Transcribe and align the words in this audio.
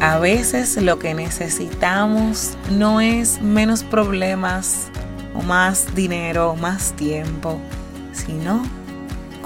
A 0.00 0.18
veces 0.18 0.78
lo 0.78 0.98
que 0.98 1.12
necesitamos 1.12 2.56
no 2.70 3.02
es 3.02 3.42
menos 3.42 3.84
problemas 3.84 4.88
o 5.34 5.42
más 5.42 5.94
dinero 5.94 6.52
o 6.52 6.56
más 6.56 6.94
tiempo, 6.94 7.60
sino 8.12 8.62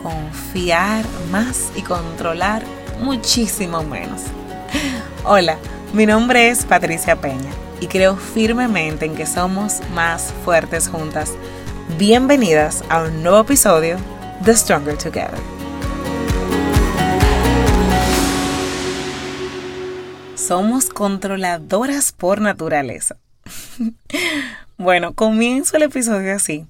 confiar 0.00 1.04
más 1.32 1.72
y 1.74 1.82
controlar 1.82 2.62
muchísimo 3.02 3.82
menos. 3.82 4.22
Hola, 5.24 5.58
mi 5.92 6.06
nombre 6.06 6.50
es 6.50 6.64
Patricia 6.64 7.16
Peña 7.16 7.50
y 7.80 7.88
creo 7.88 8.14
firmemente 8.14 9.06
en 9.06 9.16
que 9.16 9.26
somos 9.26 9.80
más 9.92 10.32
fuertes 10.44 10.86
juntas. 10.88 11.32
Bienvenidas 11.98 12.84
a 12.90 13.02
un 13.02 13.24
nuevo 13.24 13.40
episodio 13.40 13.96
de 14.44 14.54
Stronger 14.54 14.96
Together. 14.96 15.53
Somos 20.46 20.90
controladoras 20.90 22.12
por 22.12 22.40
naturaleza. 22.40 23.16
bueno, 24.76 25.14
comienzo 25.14 25.76
el 25.76 25.84
episodio 25.84 26.34
así, 26.34 26.66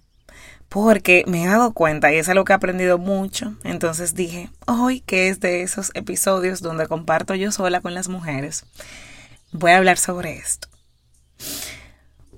porque 0.69 1.25
me 1.27 1.43
he 1.43 1.49
dado 1.49 1.73
cuenta 1.73 2.13
y 2.13 2.17
es 2.17 2.29
algo 2.29 2.45
que 2.45 2.53
he 2.53 2.57
aprendido 2.57 2.99
mucho. 2.99 3.55
Entonces 3.65 4.15
dije, 4.15 4.49
hoy 4.67 5.01
que 5.01 5.29
es 5.29 5.41
de 5.41 5.63
esos 5.63 5.91
episodios 5.95 6.61
donde 6.61 6.87
comparto 6.87 7.35
yo 7.35 7.51
sola 7.51 7.81
con 7.81 7.95
las 7.95 8.09
mujeres, 8.09 8.65
voy 9.51 9.73
a 9.73 9.79
hablar 9.79 9.99
sobre 9.99 10.37
esto. 10.37 10.69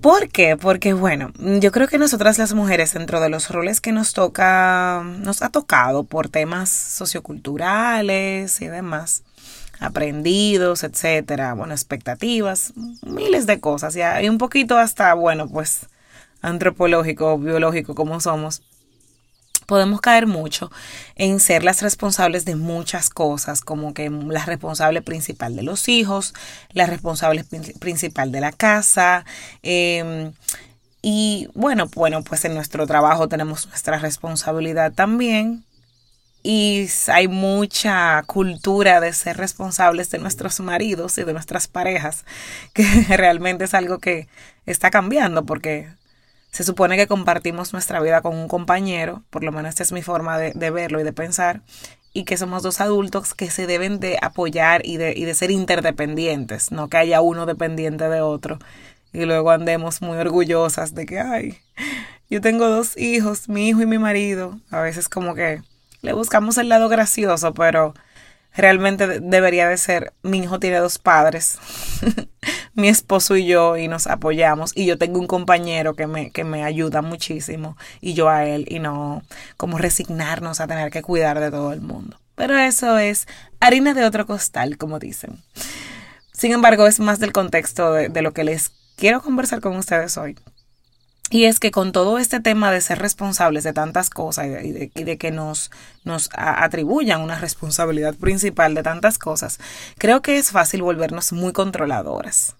¿Por 0.01 0.29
qué? 0.29 0.57
Porque 0.57 0.93
bueno, 0.93 1.33
yo 1.37 1.71
creo 1.71 1.87
que 1.87 1.99
nosotras 1.99 2.39
las 2.39 2.53
mujeres 2.53 2.93
dentro 2.93 3.19
de 3.19 3.29
los 3.29 3.49
roles 3.51 3.79
que 3.79 3.91
nos 3.91 4.13
toca, 4.13 5.03
nos 5.03 5.43
ha 5.43 5.49
tocado 5.49 6.03
por 6.03 6.29
temas 6.29 6.69
socioculturales 6.69 8.61
y 8.61 8.67
demás, 8.67 9.23
aprendidos, 9.79 10.83
etcétera, 10.83 11.53
bueno, 11.53 11.73
expectativas, 11.73 12.73
miles 13.01 13.45
de 13.45 13.59
cosas, 13.59 13.93
ya, 13.93 14.21
y 14.21 14.29
un 14.29 14.37
poquito 14.37 14.77
hasta, 14.77 15.13
bueno, 15.13 15.47
pues 15.47 15.87
antropológico, 16.41 17.37
biológico 17.37 17.95
como 17.95 18.19
somos, 18.19 18.61
podemos 19.67 19.99
caer 20.01 20.27
mucho 20.27 20.71
en 21.15 21.39
ser 21.39 21.63
las 21.63 21.81
responsables 21.81 22.45
de 22.45 22.55
muchas 22.55 23.09
cosas, 23.09 23.61
como 23.61 23.93
que 23.93 24.09
la 24.09 24.45
responsable 24.45 25.01
principal 25.01 25.55
de 25.55 25.63
los 25.63 25.89
hijos, 25.89 26.33
la 26.71 26.85
responsable 26.85 27.43
principal 27.79 28.31
de 28.31 28.41
la 28.41 28.51
casa, 28.51 29.25
em, 29.61 30.31
y 31.01 31.49
bueno, 31.53 31.87
bueno, 31.93 32.23
pues 32.23 32.43
en 32.45 32.53
nuestro 32.53 32.87
trabajo 32.87 33.27
tenemos 33.27 33.67
nuestra 33.67 33.99
responsabilidad 33.99 34.93
también, 34.93 35.63
y 36.49 36.87
hay 37.07 37.27
mucha 37.27 38.23
cultura 38.25 39.01
de 39.01 39.11
ser 39.11 39.35
responsables 39.35 40.09
de 40.11 40.17
nuestros 40.17 40.61
maridos 40.61 41.17
y 41.17 41.25
de 41.25 41.33
nuestras 41.33 41.67
parejas, 41.67 42.23
que 42.73 42.85
realmente 43.17 43.65
es 43.65 43.73
algo 43.73 43.99
que 43.99 44.29
está 44.65 44.89
cambiando 44.89 45.45
porque 45.45 45.89
se 46.51 46.63
supone 46.63 46.95
que 46.95 47.05
compartimos 47.05 47.73
nuestra 47.73 47.99
vida 47.99 48.21
con 48.21 48.33
un 48.33 48.47
compañero, 48.47 49.23
por 49.29 49.43
lo 49.43 49.51
menos 49.51 49.71
esta 49.71 49.83
es 49.83 49.91
mi 49.91 50.01
forma 50.01 50.37
de, 50.37 50.71
verlo 50.71 51.01
y 51.01 51.03
de 51.03 51.11
pensar, 51.11 51.63
y 52.13 52.23
que 52.23 52.37
somos 52.37 52.63
dos 52.63 52.79
adultos 52.79 53.33
que 53.33 53.51
se 53.51 53.67
deben 53.67 53.99
de 53.99 54.17
apoyar 54.21 54.85
y 54.85 54.95
de, 54.95 55.13
y 55.17 55.25
de 55.25 55.35
ser 55.35 55.51
interdependientes, 55.51 56.71
no 56.71 56.87
que 56.87 56.95
haya 56.95 57.19
uno 57.19 57.45
dependiente 57.45 58.07
de 58.07 58.21
otro 58.21 58.57
y 59.11 59.25
luego 59.25 59.51
andemos 59.51 60.01
muy 60.01 60.17
orgullosas 60.17 60.95
de 60.95 61.05
que, 61.05 61.19
ay, 61.19 61.57
yo 62.29 62.39
tengo 62.39 62.69
dos 62.69 62.97
hijos, 62.97 63.49
mi 63.49 63.67
hijo 63.67 63.81
y 63.81 63.85
mi 63.85 63.97
marido, 63.97 64.57
a 64.71 64.79
veces 64.79 65.09
como 65.09 65.35
que 65.35 65.61
le 66.07 66.13
buscamos 66.13 66.57
el 66.57 66.69
lado 66.69 66.87
gracioso, 66.87 67.53
pero 67.53 67.93
realmente 68.55 69.19
debería 69.19 69.67
de 69.67 69.75
ser, 69.75 70.13
mi 70.23 70.39
hijo 70.39 70.57
tiene 70.57 70.77
dos 70.77 70.99
padres, 70.99 71.59
mi 72.73 72.87
esposo 72.87 73.35
y 73.35 73.45
yo, 73.45 73.75
y 73.75 73.89
nos 73.89 74.07
apoyamos, 74.07 74.71
y 74.73 74.85
yo 74.85 74.97
tengo 74.97 75.19
un 75.19 75.27
compañero 75.27 75.95
que 75.95 76.07
me, 76.07 76.31
que 76.31 76.45
me 76.45 76.63
ayuda 76.63 77.01
muchísimo, 77.01 77.75
y 77.99 78.13
yo 78.13 78.29
a 78.29 78.45
él, 78.45 78.65
y 78.69 78.79
no 78.79 79.21
como 79.57 79.77
resignarnos 79.77 80.61
a 80.61 80.67
tener 80.67 80.91
que 80.91 81.01
cuidar 81.01 81.41
de 81.41 81.51
todo 81.51 81.73
el 81.73 81.81
mundo. 81.81 82.17
Pero 82.35 82.57
eso 82.57 82.97
es 82.97 83.27
harina 83.59 83.93
de 83.93 84.05
otro 84.05 84.25
costal, 84.25 84.77
como 84.77 84.99
dicen. 84.99 85.43
Sin 86.31 86.53
embargo, 86.53 86.87
es 86.87 87.01
más 87.01 87.19
del 87.19 87.33
contexto 87.33 87.91
de, 87.91 88.07
de 88.07 88.21
lo 88.21 88.31
que 88.31 88.45
les 88.45 88.71
quiero 88.95 89.21
conversar 89.21 89.59
con 89.59 89.75
ustedes 89.75 90.17
hoy. 90.17 90.37
Y 91.29 91.45
es 91.45 91.59
que 91.59 91.71
con 91.71 91.91
todo 91.91 92.17
este 92.17 92.39
tema 92.39 92.71
de 92.71 92.81
ser 92.81 92.99
responsables 92.99 93.63
de 93.63 93.73
tantas 93.73 94.09
cosas 94.09 94.47
y 94.63 94.71
de, 95.03 95.17
que 95.17 95.31
nos, 95.31 95.71
nos 96.03 96.29
atribuyan 96.33 97.21
una 97.21 97.39
responsabilidad 97.39 98.15
principal 98.15 98.75
de 98.75 98.83
tantas 98.83 99.17
cosas, 99.17 99.59
creo 99.97 100.21
que 100.21 100.37
es 100.37 100.51
fácil 100.51 100.81
volvernos 100.81 101.33
muy 101.33 101.51
controladoras. 101.51 102.55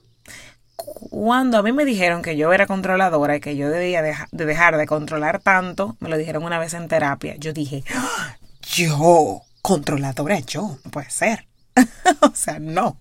Cuando 0.76 1.58
a 1.58 1.64
mí 1.64 1.72
me 1.72 1.86
dijeron 1.86 2.22
que 2.22 2.38
yo 2.38 2.54
era 2.54 2.68
controladora 2.68 3.38
y 3.38 3.40
que 3.40 3.56
yo 3.56 3.70
debía 3.70 4.02
de 4.02 4.46
dejar 4.46 4.78
de 4.78 4.86
controlar 4.86 5.40
tanto, 5.40 5.96
me 6.00 6.10
lo 6.10 6.18
dijeron 6.18 6.44
una 6.44 6.60
vez 6.60 6.74
en 6.74 6.88
terapia, 6.88 7.36
yo 7.38 7.54
dije, 7.54 7.84
¡Ah! 7.96 8.38
yo, 8.62 9.42
controladora 9.62 10.40
yo, 10.40 10.78
no 10.84 10.92
puede 10.92 11.10
ser. 11.10 11.48
o 12.22 12.32
sea, 12.36 12.60
no. 12.60 13.00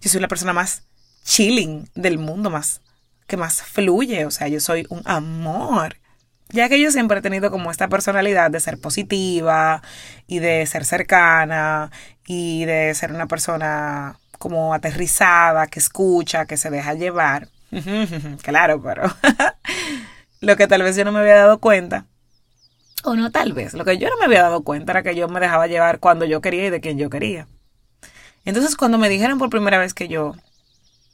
Yo 0.00 0.10
soy 0.10 0.20
la 0.20 0.28
persona 0.28 0.52
más 0.52 0.82
chilling 1.24 1.88
del 1.94 2.18
mundo, 2.18 2.50
más 2.50 2.80
que 3.26 3.36
más 3.36 3.62
fluye, 3.62 4.26
o 4.26 4.30
sea, 4.30 4.48
yo 4.48 4.60
soy 4.60 4.86
un 4.90 5.02
amor. 5.04 5.96
Ya 6.50 6.68
que 6.68 6.80
yo 6.80 6.90
siempre 6.90 7.18
he 7.18 7.22
tenido 7.22 7.50
como 7.50 7.70
esta 7.70 7.88
personalidad 7.88 8.50
de 8.50 8.60
ser 8.60 8.78
positiva 8.78 9.82
y 10.26 10.38
de 10.38 10.66
ser 10.66 10.84
cercana 10.84 11.90
y 12.26 12.64
de 12.64 12.94
ser 12.94 13.12
una 13.12 13.26
persona 13.26 14.18
como 14.38 14.74
aterrizada, 14.74 15.66
que 15.66 15.80
escucha, 15.80 16.46
que 16.46 16.56
se 16.56 16.70
deja 16.70 16.94
llevar. 16.94 17.48
claro, 18.42 18.82
pero 18.82 19.02
lo 20.40 20.56
que 20.56 20.66
tal 20.66 20.82
vez 20.82 20.96
yo 20.96 21.04
no 21.04 21.12
me 21.12 21.20
había 21.20 21.36
dado 21.36 21.58
cuenta, 21.58 22.06
o 23.04 23.16
no 23.16 23.30
tal 23.30 23.52
vez, 23.52 23.74
lo 23.74 23.84
que 23.84 23.98
yo 23.98 24.08
no 24.08 24.16
me 24.16 24.24
había 24.24 24.42
dado 24.42 24.62
cuenta 24.64 24.92
era 24.92 25.02
que 25.02 25.14
yo 25.14 25.28
me 25.28 25.38
dejaba 25.38 25.66
llevar 25.66 25.98
cuando 26.00 26.24
yo 26.24 26.40
quería 26.40 26.66
y 26.66 26.70
de 26.70 26.80
quien 26.80 26.98
yo 26.98 27.10
quería. 27.10 27.46
Entonces 28.46 28.76
cuando 28.76 28.96
me 28.96 29.10
dijeron 29.10 29.38
por 29.38 29.50
primera 29.50 29.78
vez 29.78 29.92
que 29.92 30.08
yo 30.08 30.34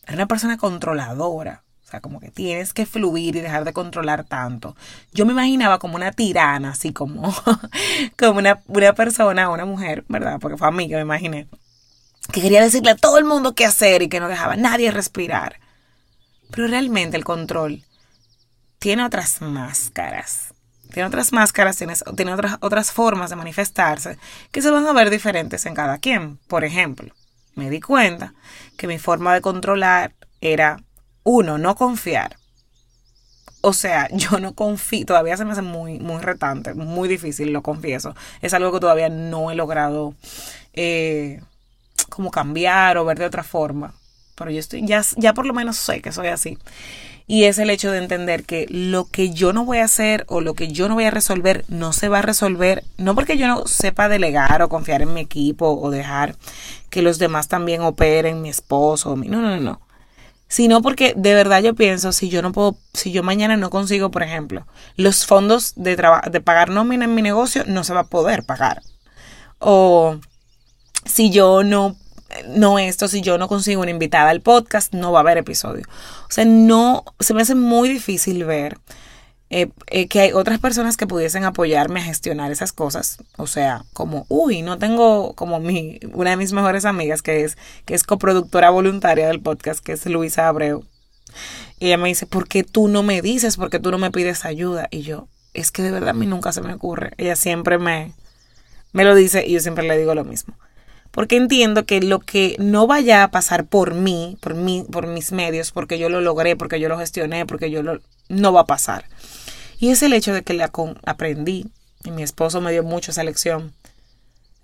era 0.05 0.15
una 0.15 0.27
persona 0.27 0.57
controladora, 0.57 1.65
como 1.99 2.21
que 2.21 2.31
tienes 2.31 2.73
que 2.73 2.87
fluir 2.87 3.35
y 3.35 3.41
dejar 3.41 3.65
de 3.65 3.73
controlar 3.73 4.23
tanto. 4.23 4.77
Yo 5.13 5.27
me 5.27 5.33
imaginaba 5.33 5.81
como 5.81 5.97
una 5.97 6.13
tirana, 6.13 6.71
así 6.71 6.93
como, 6.93 7.35
como 8.17 8.39
una, 8.39 8.63
una 8.69 8.93
persona, 8.93 9.49
una 9.49 9.65
mujer, 9.65 10.05
¿verdad? 10.09 10.39
Porque 10.41 10.57
fue 10.57 10.69
a 10.69 10.71
mí 10.71 10.89
que 10.89 10.95
me 10.95 11.01
imaginé. 11.01 11.49
Que 12.33 12.41
quería 12.41 12.63
decirle 12.63 12.91
a 12.91 12.97
todo 12.97 13.19
el 13.19 13.25
mundo 13.25 13.57
qué 13.57 13.67
hacer 13.67 14.03
y 14.03 14.09
que 14.09 14.21
no 14.21 14.29
dejaba 14.29 14.53
a 14.53 14.57
nadie 14.57 14.93
respirar. 14.93 15.59
Pero 16.53 16.69
realmente 16.69 17.17
el 17.17 17.25
control 17.25 17.83
tiene 18.79 19.05
otras 19.05 19.41
máscaras. 19.41 20.55
Tiene 20.93 21.07
otras 21.07 21.33
máscaras, 21.33 21.77
tiene, 21.77 21.95
tiene 22.17 22.35
otras, 22.35 22.57
otras 22.61 22.93
formas 22.93 23.31
de 23.31 23.37
manifestarse 23.37 24.19
que 24.51 24.63
se 24.63 24.71
van 24.71 24.87
a 24.87 24.93
ver 24.93 25.11
diferentes 25.11 25.67
en 25.67 25.75
cada 25.75 25.99
quien. 25.99 26.39
Por 26.49 26.65
ejemplo, 26.65 27.15
me 27.55 27.71
di 27.71 27.81
cuenta 27.81 28.35
que 28.77 28.87
mi 28.87 28.99
forma 28.99 29.35
de 29.35 29.41
controlar 29.41 30.15
era 30.41 30.83
uno, 31.25 31.59
no 31.59 31.75
confiar. 31.75 32.37
O 33.63 33.73
sea, 33.73 34.09
yo 34.13 34.39
no 34.39 34.55
confío, 34.55 35.07
todavía 35.07 35.37
se 35.37 35.45
me 35.45 35.53
hace 35.53 35.63
muy, 35.63 35.99
muy 35.99 36.21
retante, 36.21 36.75
muy 36.75 37.09
difícil, 37.09 37.53
lo 37.53 37.63
confieso. 37.63 38.15
Es 38.43 38.55
algo 38.55 38.73
que 38.73 38.81
todavía 38.81 39.09
no 39.09 39.51
he 39.51 39.55
logrado 39.55 40.15
eh, 40.73 41.41
como 42.09 42.31
cambiar 42.31 42.99
o 42.99 43.05
ver 43.05 43.19
de 43.19 43.27
otra 43.27 43.43
forma. 43.43 43.95
Pero 44.35 44.51
yo 44.51 44.59
estoy, 44.59 44.87
ya, 44.87 45.03
ya 45.17 45.35
por 45.35 45.45
lo 45.47 45.53
menos 45.53 45.77
sé 45.77 46.01
que 46.01 46.13
soy 46.13 46.29
así. 46.29 46.57
Y 47.27 47.45
es 47.45 47.59
el 47.59 47.71
hecho 47.71 47.93
de 47.93 47.99
entender 47.99 48.43
que 48.45 48.67
lo 48.71 49.05
que 49.05 49.31
yo 49.31 49.53
no 49.53 49.65
voy 49.65 49.79
a 49.79 49.85
hacer 49.85 50.25
o 50.29 50.41
lo 50.41 50.55
que 50.55 50.69
yo 50.69 50.89
no 50.89 50.95
voy 50.95 51.05
a 51.05 51.11
resolver 51.11 51.65
no 51.69 51.93
se 51.93 52.09
va 52.09 52.19
a 52.19 52.23
resolver, 52.23 52.83
no 52.97 53.15
porque 53.15 53.39
yo 53.39 53.47
no 53.47 53.67
sepa 53.67 54.09
delegar 54.09 54.63
o 54.63 54.69
confiar 54.69 55.03
en 55.03 55.15
mi 55.15 55.21
equipo 55.21 55.79
o 55.81 55.91
dejar 55.91 56.35
que 56.89 57.03
los 57.03 57.19
demás 57.19 57.47
también 57.47 57.83
operen, 57.83 58.43
mi 58.43 58.49
esposo, 58.49 59.15
mi, 59.15 59.29
no, 59.29 59.41
no, 59.41 59.51
no, 59.51 59.61
no 59.61 59.90
sino 60.51 60.83
porque 60.83 61.15
de 61.17 61.33
verdad 61.33 61.63
yo 61.63 61.75
pienso, 61.75 62.11
si 62.11 62.29
yo 62.29 62.43
no 62.43 62.51
puedo, 62.51 62.77
si 62.93 63.13
yo 63.13 63.23
mañana 63.23 63.57
no 63.57 63.71
consigo, 63.71 64.11
por 64.11 64.25
ejemplo, 64.25 64.67
los 64.97 65.25
fondos 65.25 65.75
de, 65.77 65.97
de 66.31 66.41
pagar 66.41 66.71
nómina 66.71 67.05
en 67.05 67.15
mi 67.15 67.23
negocio, 67.23 67.63
no 67.69 67.85
se 67.85 67.95
va 67.95 68.01
a 68.01 68.07
poder 68.09 68.43
pagar. 68.43 68.83
O 69.61 70.19
si 71.05 71.31
yo 71.31 71.63
no, 71.63 71.95
no 72.49 72.81
esto, 72.81 73.07
si 73.07 73.21
yo 73.21 73.39
no 73.39 73.47
consigo 73.47 73.81
una 73.81 73.93
invitada 73.93 74.31
al 74.31 74.41
podcast, 74.41 74.93
no 74.93 75.13
va 75.13 75.21
a 75.21 75.23
haber 75.23 75.39
episodio. 75.39 75.85
O 76.29 76.33
sea, 76.33 76.45
no, 76.45 77.05
se 77.21 77.33
me 77.33 77.43
hace 77.43 77.55
muy 77.55 77.89
difícil 77.89 78.45
ver 78.45 78.77
eh, 79.53 79.69
eh, 79.89 80.07
que 80.07 80.21
hay 80.21 80.33
otras 80.33 80.61
personas 80.61 80.97
que 80.97 81.09
pudiesen 81.09 81.43
apoyarme 81.43 81.99
a 81.99 82.05
gestionar 82.05 82.53
esas 82.53 82.73
cosas. 82.73 83.19
O 83.37 83.49
sea, 83.49 83.85
como, 83.93 84.25
uy, 84.29 84.63
no 84.63 84.79
tengo 84.79 85.35
como 85.35 85.59
mi, 85.59 85.99
una 86.13 86.31
de 86.31 86.37
mis 86.37 86.53
mejores 86.53 86.85
amigas 86.85 87.21
que 87.21 87.43
es, 87.43 87.59
que 87.85 87.95
es 87.95 88.05
coproductora 88.05 88.71
voluntaria 88.71 89.27
del 89.27 89.41
podcast, 89.41 89.85
que 89.85 89.93
es 89.93 90.07
Luisa 90.07 90.47
Abreu. 90.47 90.85
Y 91.81 91.87
ella 91.87 91.99
me 91.99 92.09
dice, 92.09 92.27
¿por 92.27 92.47
qué 92.47 92.63
tú 92.63 92.87
no 92.87 93.03
me 93.03 93.23
dices? 93.23 93.57
¿Por 93.57 93.71
qué 93.71 93.81
tú 93.81 93.91
no 93.91 93.99
me 93.99 94.13
pides 94.13 94.45
ayuda? 94.45 94.87
Y 94.91 95.03
yo, 95.03 95.27
es 95.53 95.73
que 95.73 95.83
de 95.83 95.91
verdad 95.91 96.11
a 96.11 96.15
mí 96.15 96.27
nunca 96.27 96.53
se 96.53 96.61
me 96.61 96.73
ocurre. 96.73 97.13
Ella 97.19 97.35
siempre 97.35 97.79
me, 97.79 98.13
me 98.93 99.05
lo 99.05 99.17
dice 99.17 99.45
y 99.45 99.55
yo 99.55 99.61
siempre 99.61 99.87
le 99.87 99.99
digo 99.99 100.15
lo 100.15 100.25
mismo. 100.25 100.55
porque 101.11 101.37
entiendo 101.37 101.87
que 101.87 102.01
lo 102.01 102.21
que 102.21 102.55
no 102.61 102.87
vaya 102.87 103.25
a 103.25 103.31
pasar 103.33 103.65
por 103.67 103.95
mí, 103.95 104.39
por 104.41 104.55
mí, 104.55 104.85
por 104.93 105.09
mis 105.09 105.33
medios, 105.33 105.73
porque 105.73 105.99
yo 105.99 106.09
lo 106.09 106.21
logré, 106.21 106.55
porque 106.55 106.79
yo 106.79 106.89
lo 106.89 106.99
gestioné, 106.99 107.47
porque 107.47 107.71
yo 107.71 107.83
lo 107.83 108.01
no 108.31 108.53
va 108.53 108.63
a 108.63 108.67
pasar. 108.67 109.05
Y 109.81 109.89
es 109.89 110.03
el 110.03 110.13
hecho 110.13 110.35
de 110.35 110.43
que 110.43 110.53
la 110.53 110.71
aprendí 111.07 111.67
y 112.05 112.11
mi 112.11 112.23
esposo 112.23 112.61
me 112.61 112.71
dio 112.71 112.85
mucho 112.85 113.11
esa 113.11 113.25
lección 113.25 113.73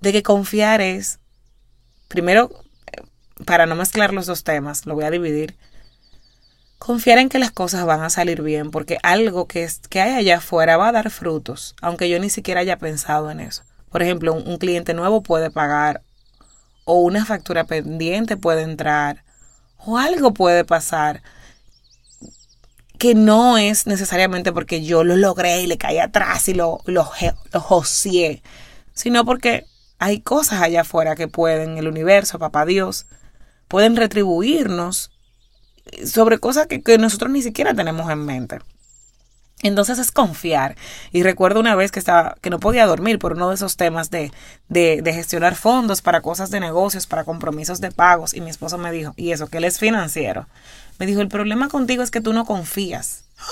de 0.00 0.12
que 0.12 0.22
confiar 0.22 0.82
es 0.82 1.18
primero 2.06 2.50
para 3.46 3.64
no 3.64 3.74
mezclar 3.74 4.12
los 4.12 4.26
dos 4.26 4.44
temas, 4.44 4.84
lo 4.84 4.94
voy 4.94 5.04
a 5.04 5.10
dividir. 5.10 5.56
Confiar 6.78 7.16
en 7.18 7.30
que 7.30 7.38
las 7.38 7.50
cosas 7.50 7.86
van 7.86 8.02
a 8.02 8.10
salir 8.10 8.42
bien, 8.42 8.70
porque 8.70 8.98
algo 9.02 9.46
que, 9.46 9.64
es, 9.64 9.80
que 9.88 10.02
hay 10.02 10.12
allá 10.12 10.36
afuera 10.36 10.76
va 10.76 10.88
a 10.88 10.92
dar 10.92 11.10
frutos, 11.10 11.74
aunque 11.80 12.10
yo 12.10 12.18
ni 12.20 12.28
siquiera 12.28 12.60
haya 12.60 12.78
pensado 12.78 13.30
en 13.30 13.40
eso. 13.40 13.62
Por 13.90 14.02
ejemplo, 14.02 14.34
un 14.34 14.58
cliente 14.58 14.92
nuevo 14.92 15.22
puede 15.22 15.50
pagar 15.50 16.02
o 16.84 17.00
una 17.00 17.24
factura 17.24 17.64
pendiente 17.64 18.36
puede 18.36 18.62
entrar 18.62 19.24
o 19.78 19.96
algo 19.96 20.34
puede 20.34 20.64
pasar 20.64 21.22
que 22.96 23.14
no 23.14 23.58
es 23.58 23.86
necesariamente 23.86 24.52
porque 24.52 24.84
yo 24.84 25.04
lo 25.04 25.16
logré 25.16 25.62
y 25.62 25.66
le 25.66 25.78
caí 25.78 25.98
atrás 25.98 26.48
y 26.48 26.54
lo, 26.54 26.80
lo, 26.86 27.10
lo 27.52 27.82
sino 27.84 29.24
porque 29.24 29.66
hay 29.98 30.20
cosas 30.20 30.62
allá 30.62 30.82
afuera 30.82 31.14
que 31.14 31.28
pueden, 31.28 31.78
el 31.78 31.88
universo, 31.88 32.38
papá 32.38 32.64
Dios, 32.66 33.06
pueden 33.68 33.96
retribuirnos 33.96 35.10
sobre 36.04 36.38
cosas 36.38 36.66
que, 36.66 36.82
que 36.82 36.98
nosotros 36.98 37.30
ni 37.30 37.42
siquiera 37.42 37.74
tenemos 37.74 38.10
en 38.10 38.24
mente. 38.24 38.58
Entonces 39.62 39.98
es 39.98 40.10
confiar. 40.10 40.76
Y 41.12 41.22
recuerdo 41.22 41.60
una 41.60 41.74
vez 41.74 41.90
que 41.90 41.98
estaba, 41.98 42.36
que 42.42 42.50
no 42.50 42.60
podía 42.60 42.86
dormir 42.86 43.18
por 43.18 43.32
uno 43.32 43.48
de 43.48 43.54
esos 43.54 43.76
temas 43.76 44.10
de, 44.10 44.30
de, 44.68 45.00
de, 45.02 45.12
gestionar 45.14 45.54
fondos 45.54 46.02
para 46.02 46.20
cosas 46.20 46.50
de 46.50 46.60
negocios, 46.60 47.06
para 47.06 47.24
compromisos 47.24 47.80
de 47.80 47.90
pagos. 47.90 48.34
Y 48.34 48.42
mi 48.42 48.50
esposo 48.50 48.76
me 48.76 48.92
dijo, 48.92 49.14
y 49.16 49.32
eso, 49.32 49.46
que 49.46 49.58
él 49.58 49.64
es 49.64 49.78
financiero. 49.78 50.46
Me 50.98 51.06
dijo, 51.06 51.20
el 51.20 51.28
problema 51.28 51.68
contigo 51.68 52.02
es 52.02 52.10
que 52.10 52.20
tú 52.20 52.32
no 52.32 52.44
confías. 52.44 53.24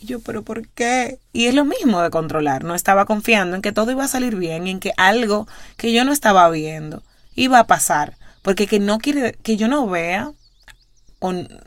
Y 0.00 0.06
yo, 0.06 0.20
pero 0.20 0.44
¿por 0.44 0.68
qué? 0.68 1.18
Y 1.32 1.46
es 1.46 1.54
lo 1.54 1.64
mismo 1.64 2.00
de 2.00 2.10
controlar. 2.10 2.62
No 2.62 2.76
estaba 2.76 3.04
confiando 3.04 3.56
en 3.56 3.62
que 3.62 3.72
todo 3.72 3.90
iba 3.90 4.04
a 4.04 4.08
salir 4.08 4.36
bien 4.36 4.68
y 4.68 4.70
en 4.70 4.78
que 4.78 4.92
algo 4.96 5.48
que 5.76 5.92
yo 5.92 6.04
no 6.04 6.12
estaba 6.12 6.48
viendo 6.50 7.02
iba 7.34 7.58
a 7.58 7.66
pasar. 7.66 8.16
Porque 8.42 8.68
que 8.68 8.78
no 8.78 8.98
quiere, 8.98 9.32
que 9.42 9.56
yo 9.56 9.66
no 9.66 9.88
vea 9.88 10.32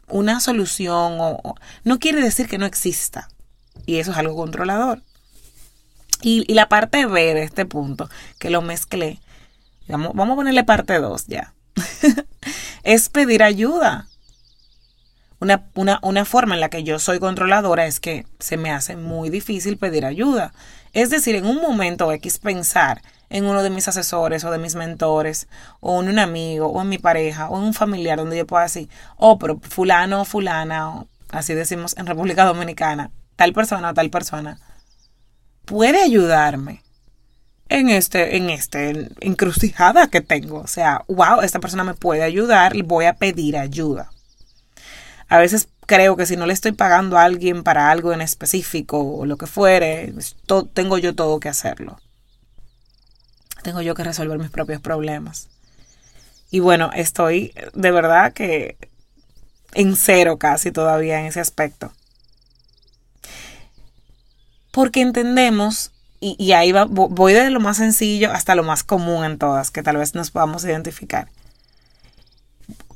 una 0.07 0.39
solución 0.39 1.17
o 1.19 1.55
no 1.83 1.99
quiere 1.99 2.21
decir 2.21 2.47
que 2.47 2.57
no 2.57 2.65
exista. 2.65 3.27
Y 3.85 3.97
eso 3.97 4.11
es 4.11 4.17
algo 4.17 4.37
controlador. 4.37 5.01
Y, 6.21 6.51
la 6.53 6.69
parte 6.69 7.05
B 7.05 7.33
de 7.33 7.43
este 7.43 7.65
punto, 7.65 8.09
que 8.39 8.49
lo 8.49 8.61
mezclé, 8.61 9.19
vamos, 9.87 10.11
vamos 10.13 10.33
a 10.33 10.35
ponerle 10.35 10.63
parte 10.63 10.99
2 10.99 11.25
ya, 11.27 11.53
es 12.83 13.09
pedir 13.09 13.43
ayuda. 13.43 14.07
Una, 15.41 15.65
una, 15.73 15.99
una, 16.03 16.23
forma 16.23 16.53
en 16.53 16.61
la 16.61 16.69
que 16.69 16.83
yo 16.83 16.99
soy 16.99 17.19
controladora 17.19 17.87
es 17.87 17.99
que 17.99 18.25
se 18.39 18.57
me 18.57 18.71
hace 18.71 18.95
muy 18.95 19.29
difícil 19.29 19.77
pedir 19.77 20.05
ayuda. 20.05 20.53
Es 20.93 21.09
decir, 21.09 21.35
en 21.35 21.45
un 21.45 21.57
momento 21.57 22.11
X 22.11 22.37
pensar 22.37 23.01
en 23.31 23.45
uno 23.45 23.63
de 23.63 23.69
mis 23.69 23.87
asesores 23.87 24.43
o 24.43 24.51
de 24.51 24.59
mis 24.59 24.75
mentores, 24.75 25.47
o 25.79 26.01
en 26.01 26.09
un 26.09 26.19
amigo, 26.19 26.67
o 26.67 26.81
en 26.81 26.89
mi 26.89 26.99
pareja, 26.99 27.49
o 27.49 27.57
en 27.57 27.63
un 27.63 27.73
familiar 27.73 28.19
donde 28.19 28.37
yo 28.37 28.45
pueda 28.45 28.63
decir, 28.63 28.87
oh, 29.17 29.39
pero 29.39 29.59
fulano 29.61 30.21
o 30.21 30.25
fulana, 30.25 31.05
así 31.31 31.53
decimos 31.53 31.95
en 31.97 32.05
República 32.05 32.45
Dominicana, 32.45 33.09
tal 33.35 33.53
persona 33.53 33.89
o 33.89 33.93
tal 33.93 34.09
persona 34.09 34.59
puede 35.65 36.03
ayudarme 36.03 36.83
en 37.69 37.89
este, 37.89 38.35
en 38.35 38.49
este 38.49 39.09
encrucijada 39.21 40.07
que 40.07 40.21
tengo. 40.21 40.59
O 40.59 40.67
sea, 40.67 41.03
wow, 41.07 41.41
esta 41.41 41.59
persona 41.59 41.83
me 41.83 41.93
puede 41.93 42.23
ayudar 42.23 42.75
voy 42.83 43.05
a 43.05 43.13
pedir 43.13 43.57
ayuda. 43.57 44.11
A 45.31 45.39
veces 45.39 45.69
creo 45.85 46.15
que 46.17 46.25
si 46.25 46.35
no 46.35 46.45
le 46.45 46.53
estoy 46.53 46.73
pagando 46.73 47.17
a 47.17 47.23
alguien 47.23 47.63
para 47.63 47.89
algo 47.89 48.11
en 48.11 48.21
específico 48.21 48.99
o 48.99 49.25
lo 49.25 49.37
que 49.37 49.47
fuere, 49.47 50.13
tengo 50.73 50.97
yo 50.97 51.15
todo 51.15 51.39
que 51.39 51.49
hacerlo. 51.49 51.97
Tengo 53.63 53.81
yo 53.81 53.95
que 53.95 54.03
resolver 54.03 54.37
mis 54.37 54.49
propios 54.49 54.81
problemas. 54.81 55.47
Y 56.51 56.59
bueno, 56.59 56.91
estoy 56.93 57.53
de 57.73 57.91
verdad 57.91 58.33
que 58.33 58.77
en 59.73 59.95
cero 59.95 60.37
casi 60.37 60.71
todavía 60.71 61.19
en 61.19 61.27
ese 61.27 61.39
aspecto 61.39 61.93
porque 64.71 65.01
entendemos, 65.01 65.91
y, 66.19 66.51
ahí 66.53 66.71
va, 66.71 66.85
voy 66.85 67.33
de 67.33 67.49
lo 67.49 67.59
más 67.59 67.77
sencillo 67.77 68.31
hasta 68.31 68.55
lo 68.55 68.63
más 68.63 68.83
común 68.83 69.25
en 69.25 69.37
todas, 69.37 69.71
que 69.71 69.83
tal 69.83 69.97
vez 69.97 70.15
nos 70.15 70.31
podamos 70.31 70.63
identificar. 70.63 71.27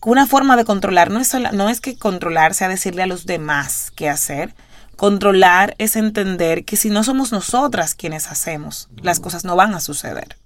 Una 0.06 0.28
forma 0.28 0.56
de 0.56 0.66
controlar 0.66 1.10
no 1.10 1.20
es, 1.20 1.34
no 1.34 1.68
es 1.68 1.82
que 1.82 1.98
controlar 1.98 2.54
sea 2.54 2.70
decirle 2.70 3.02
a 3.02 3.08
los 3.08 3.26
demás 3.26 3.92
qué 3.96 4.08
hacer. 4.08 4.54
Controlar 4.96 5.74
es 5.80 5.96
entender 5.96 6.64
que 6.64 6.78
si 6.78 6.92
no 6.92 7.04
somos 7.04 7.32
nosotras 7.32 7.96
quienes 7.96 8.28
hacemos, 8.28 8.88
las 9.02 9.20
cosas 9.20 9.46
no 9.46 9.56
van 9.56 9.74
a 9.74 9.82
suceder. 9.82 10.38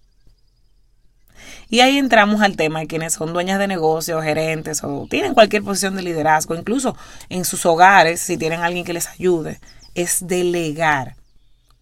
Y 1.68 1.82
ahí 1.82 1.98
entramos 1.98 2.42
al 2.42 2.56
tema 2.56 2.80
de 2.80 2.88
quienes 2.88 3.14
son 3.14 3.34
dueñas 3.34 3.60
de 3.60 3.68
negocios, 3.68 4.24
gerentes 4.24 4.82
o 4.82 5.08
tienen 5.10 5.34
cualquier 5.34 5.62
posición 5.62 5.98
de 5.98 6.04
liderazgo, 6.04 6.56
incluso 6.56 6.96
en 7.28 7.44
sus 7.44 7.66
hogares, 7.66 8.22
si 8.22 8.38
tienen 8.38 8.62
alguien 8.62 8.86
que 8.86 8.94
les 8.94 9.08
ayude, 9.08 9.60
es 9.94 10.26
delegar 10.26 11.16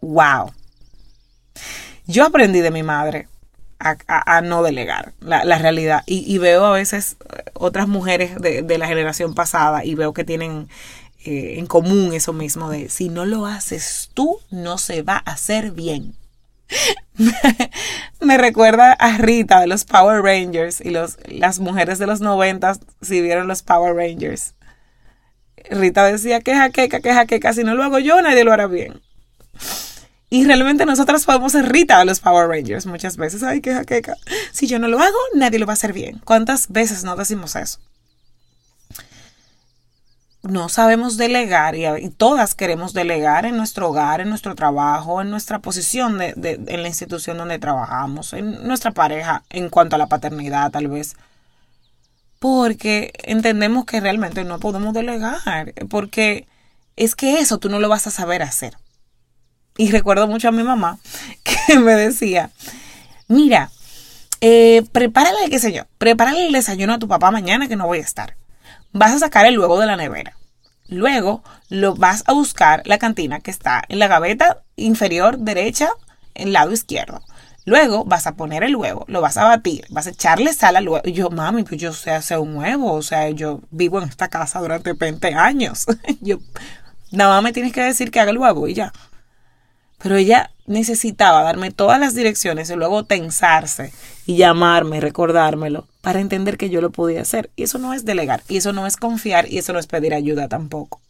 wow. 0.02 0.52
Yo 2.08 2.26
aprendí 2.26 2.62
de 2.62 2.72
mi 2.72 2.82
madre 2.82 3.28
a, 3.80 4.42
no 4.42 4.64
delegar 4.64 5.14
la, 5.20 5.44
realidad 5.60 6.04
y, 6.06 6.38
veo 6.40 6.66
a 6.66 6.72
veces 6.72 7.18
otras 7.60 7.88
mujeres 7.88 8.40
de, 8.40 8.78
la 8.78 8.88
generación 8.88 9.34
pasada 9.34 9.84
y 9.86 9.96
veo 9.96 10.14
que 10.14 10.24
tienen 10.24 10.68
eh, 11.26 11.56
en 11.58 11.66
común 11.66 12.14
eso 12.14 12.34
mismo 12.34 12.70
de 12.70 12.90
si 12.90 13.10
no 13.10 13.26
lo 13.26 13.46
haces 13.46 14.10
tú, 14.14 14.40
no 14.50 14.78
se 14.78 15.02
va 15.02 15.22
a 15.26 15.32
hacer 15.32 15.72
bien. 15.72 16.16
me 18.22 18.38
recuerda 18.38 18.92
a 18.94 19.18
Rita 19.18 19.62
de 19.62 19.68
los 19.68 19.86
Power 19.86 20.22
Rangers 20.22 20.82
y 20.82 20.90
los, 20.90 21.18
las 21.26 21.60
mujeres 21.60 21.98
de 22.00 22.08
los 22.08 22.20
noventas 22.20 22.80
si 23.02 23.22
vieron 23.22 23.48
los 23.48 23.64
Power 23.64 23.96
Rangers. 23.96 24.54
Rita 25.70 26.06
decía 26.06 26.42
que 26.42 26.56
jaqueca, 26.56 27.00
que 27.00 27.14
jaqueca, 27.14 27.54
si 27.54 27.64
no 27.64 27.76
lo 27.76 27.84
hago 27.84 28.00
yo, 28.00 28.22
nadie 28.22 28.44
lo 28.44 28.54
hará 28.54 28.68
bien. 28.68 29.02
Y 30.30 30.44
realmente 30.46 30.86
nosotras 30.86 31.24
podemos 31.26 31.54
ser 31.54 31.72
Rita 31.72 32.00
a 32.00 32.06
los 32.06 32.20
Power 32.20 32.50
Rangers 32.50 32.86
muchas 32.86 33.16
veces. 33.16 33.44
Ay, 33.44 33.62
qué 33.62 33.74
jaqueca. 33.74 34.18
Si 34.52 34.68
yo 34.68 34.78
no 34.78 34.90
lo 34.90 35.00
hago, 35.00 35.18
nadie 35.36 35.58
lo 35.58 35.66
va 35.66 35.74
a 35.74 35.76
hacer 35.76 35.94
bien. 35.94 36.20
¿Cuántas 36.26 36.68
veces 36.70 37.06
no 37.06 37.16
decimos 37.16 37.56
eso? 37.56 37.80
No 40.44 40.70
sabemos 40.70 41.18
delegar 41.18 41.76
y, 41.76 42.10
todas 42.10 42.56
queremos 42.56 42.94
delegar 42.94 43.46
en 43.46 43.58
nuestro 43.58 43.90
hogar, 43.90 44.22
en 44.22 44.30
nuestro 44.30 44.54
trabajo, 44.56 45.22
en 45.22 45.30
nuestra 45.30 45.60
posición 45.60 46.18
de, 46.18 46.34
en 46.68 46.82
la 46.82 46.88
institución 46.88 47.38
donde 47.38 47.60
trabajamos, 47.60 48.34
en 48.34 48.66
nuestra 48.66 48.92
pareja, 48.92 49.44
en 49.50 49.70
cuanto 49.70 49.96
a 49.96 50.00
la 50.00 50.08
paternidad 50.08 50.72
tal 50.72 50.88
vez. 50.88 51.16
Porque 52.40 53.14
entendemos 53.24 53.86
que 53.86 54.00
realmente 54.00 54.44
no 54.44 54.60
podemos 54.60 54.94
delegar, 54.94 55.74
porque 55.90 56.48
es 56.96 57.16
que 57.16 57.40
eso 57.40 57.58
tú 57.58 57.70
no 57.70 57.80
lo 57.80 57.90
vas 57.90 58.08
a 58.08 58.12
saber 58.12 58.44
hacer. 58.44 58.78
Y 59.78 59.92
recuerdo 59.92 60.28
mucho 60.28 60.50
a 60.50 60.52
mi 60.52 60.64
mamá 60.64 60.98
que 61.44 61.80
me 61.80 61.94
decía, 61.94 62.50
mira, 63.28 63.72
eh, 64.42 64.84
prepárale, 64.92 65.50
qué 65.50 65.60
sé 65.60 65.72
yo, 65.72 65.84
prepárale 65.98 66.48
el 66.48 66.54
desayuno 66.54 66.94
a 66.94 67.00
tu 67.00 67.08
papá 67.08 67.32
mañana 67.32 67.68
que 67.68 67.76
no 67.76 67.88
voy 67.88 68.00
a 68.00 68.02
estar. 68.02 68.36
Vas 68.92 69.14
a 69.14 69.20
sacar 69.20 69.46
el 69.46 69.60
huevo 69.60 69.80
de 69.80 69.86
la 69.86 69.96
nevera. 69.96 70.36
Luego 70.88 71.44
lo 71.70 71.96
vas 71.96 72.24
a 72.28 72.34
buscar 72.34 72.82
la 72.86 72.98
cantina 72.98 73.40
que 73.40 73.52
está 73.52 73.84
en 73.90 74.00
la 74.00 74.08
gaveta 74.08 74.64
inferior 74.76 75.38
derecha, 75.38 75.90
el 76.34 76.54
lado 76.54 76.72
izquierdo. 76.72 77.22
Luego 77.66 78.06
vas 78.06 78.28
a 78.28 78.36
poner 78.36 78.64
el 78.64 78.78
huevo, 78.78 79.04
lo 79.10 79.20
vas 79.20 79.36
a 79.36 79.44
batir, 79.44 79.86
vas 79.90 80.08
a 80.08 80.12
echarle 80.12 80.54
sal 80.54 80.78
al 80.78 80.88
huevo. 80.88 81.06
Y 81.06 81.12
yo, 81.12 81.30
mami, 81.30 81.64
pues 81.64 81.82
yo 81.82 81.92
sé 81.92 82.12
hacer 82.12 82.40
un 82.40 82.56
huevo, 82.56 82.94
o 82.94 83.02
sea, 83.02 83.30
yo 83.32 83.60
vivo 83.72 84.02
en 84.02 84.08
esta 84.08 84.30
casa 84.30 84.62
durante 84.62 84.94
20 84.94 85.34
años. 85.34 85.86
yo, 86.22 86.38
nada 87.12 87.34
más 87.34 87.44
me 87.44 87.52
tienes 87.52 87.74
que 87.74 87.82
decir 87.82 88.10
que 88.10 88.22
haga 88.22 88.32
el 88.32 88.38
huevo 88.38 88.70
y 88.70 88.74
ya. 88.74 88.94
Pero 90.02 90.16
ella 90.16 90.52
necesitaba 90.66 91.44
darme 91.44 91.72
todas 91.72 92.00
las 92.00 92.14
direcciones 92.14 92.70
y 92.70 92.76
luego 92.76 93.04
tensarse 93.04 93.92
y 94.26 94.38
llamarme, 94.38 95.00
recordármelo, 95.00 95.88
para 96.02 96.20
entender 96.20 96.58
que 96.58 96.70
yo 96.70 96.82
lo 96.82 96.92
podía 96.92 97.22
hacer. 97.22 97.50
Y 97.56 97.64
eso 97.64 97.80
no 97.80 97.94
es 97.94 98.06
delegar, 98.06 98.44
y 98.48 98.58
eso 98.58 98.74
no 98.74 98.86
es 98.86 98.98
confiar, 98.98 99.52
y 99.52 99.58
eso 99.58 99.74
no 99.74 99.80
es 99.80 99.88
pedir 99.88 100.14
ayuda 100.14 100.48
tampoco. 100.48 101.02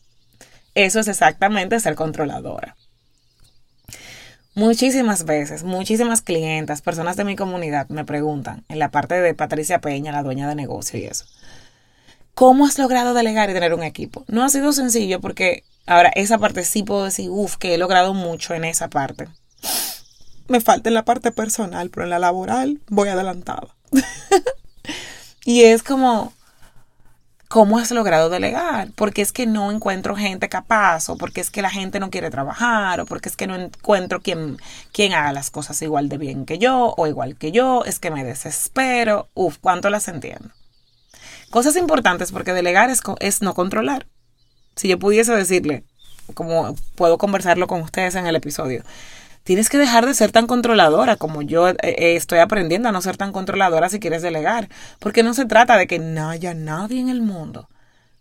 Eso 0.75 0.99
es 0.99 1.07
exactamente 1.07 1.79
ser 1.79 1.95
controladora. 1.95 2.75
Muchísimas 4.57 5.25
veces, 5.25 5.63
muchísimas 5.63 6.21
clientas, 6.21 6.81
personas 6.81 7.15
de 7.15 7.23
mi 7.23 7.35
comunidad 7.35 7.89
me 7.89 8.05
preguntan, 8.05 8.63
en 8.69 8.79
la 8.79 8.89
parte 8.89 9.13
de 9.15 9.35
Patricia 9.35 9.81
Peña, 9.81 10.11
la 10.11 10.23
dueña 10.23 10.49
de 10.49 10.55
negocio 10.55 10.97
y 10.97 11.03
eso, 11.03 11.25
¿cómo 12.33 12.65
has 12.65 12.79
logrado 12.79 13.13
delegar 13.13 13.51
y 13.51 13.53
tener 13.53 13.75
un 13.75 13.83
equipo? 13.83 14.25
No 14.27 14.43
ha 14.43 14.49
sido 14.49 14.71
sencillo 14.73 15.21
porque 15.21 15.63
Ahora, 15.87 16.11
esa 16.15 16.37
parte 16.37 16.65
sí 16.65 16.83
puedo 16.83 17.05
decir, 17.05 17.29
uff, 17.29 17.55
que 17.55 17.73
he 17.73 17.77
logrado 17.77 18.13
mucho 18.13 18.53
en 18.53 18.65
esa 18.65 18.89
parte. 18.89 19.29
Me 20.49 20.59
falta 20.59 20.89
en 20.89 20.93
la 20.93 21.05
parte 21.05 21.31
personal, 21.31 21.89
pero 21.89 22.03
en 22.03 22.09
la 22.09 22.19
laboral 22.19 22.81
voy 22.89 23.07
adelantada. 23.07 23.69
y 25.45 25.63
es 25.63 25.83
como, 25.83 26.33
¿cómo 27.47 27.79
has 27.79 27.91
logrado 27.91 28.29
delegar? 28.29 28.89
Porque 28.95 29.21
es 29.21 29.31
que 29.31 29.45
no 29.45 29.71
encuentro 29.71 30.17
gente 30.17 30.49
capaz, 30.49 31.07
o 31.07 31.17
porque 31.17 31.39
es 31.39 31.49
que 31.49 31.61
la 31.61 31.69
gente 31.69 32.01
no 32.01 32.09
quiere 32.09 32.29
trabajar, 32.29 32.99
o 32.99 33.05
porque 33.05 33.29
es 33.29 33.37
que 33.37 33.47
no 33.47 33.55
encuentro 33.55 34.21
quien, 34.21 34.57
quien 34.91 35.13
haga 35.13 35.31
las 35.31 35.49
cosas 35.51 35.81
igual 35.81 36.09
de 36.09 36.17
bien 36.17 36.45
que 36.45 36.57
yo, 36.57 36.95
o 36.97 37.07
igual 37.07 37.37
que 37.37 37.53
yo, 37.53 37.85
es 37.85 37.99
que 37.99 38.11
me 38.11 38.25
desespero. 38.25 39.29
Uf, 39.33 39.57
¿cuánto 39.59 39.89
las 39.89 40.09
entiendo? 40.09 40.49
Cosas 41.49 41.77
importantes 41.77 42.33
porque 42.33 42.51
delegar 42.51 42.89
es, 42.89 43.01
es 43.21 43.41
no 43.41 43.53
controlar. 43.53 44.05
Si 44.77 44.87
yo 44.87 44.99
pudiese 44.99 45.35
decirle, 45.35 45.83
como 46.35 46.75
puedo 46.95 47.17
conversarlo 47.17 47.67
con 47.67 47.81
ustedes 47.81 48.15
en 48.15 48.27
el 48.27 48.35
episodio, 48.35 48.83
tienes 49.43 49.69
que 49.69 49.79
dejar 49.79 50.05
de 50.05 50.13
ser 50.13 50.31
tan 50.31 50.45
controladora 50.45 51.15
como 51.15 51.41
yo 51.41 51.69
eh, 51.69 51.75
eh, 51.81 52.15
estoy 52.15 52.39
aprendiendo 52.39 52.87
a 52.87 52.91
no 52.91 53.01
ser 53.01 53.17
tan 53.17 53.31
controladora 53.31 53.89
si 53.89 53.99
quieres 53.99 54.21
delegar. 54.21 54.69
Porque 54.99 55.23
no 55.23 55.33
se 55.33 55.45
trata 55.45 55.77
de 55.77 55.87
que 55.87 55.97
no 55.97 56.29
haya 56.29 56.53
nadie 56.53 57.01
en 57.01 57.09
el 57.09 57.21
mundo 57.21 57.67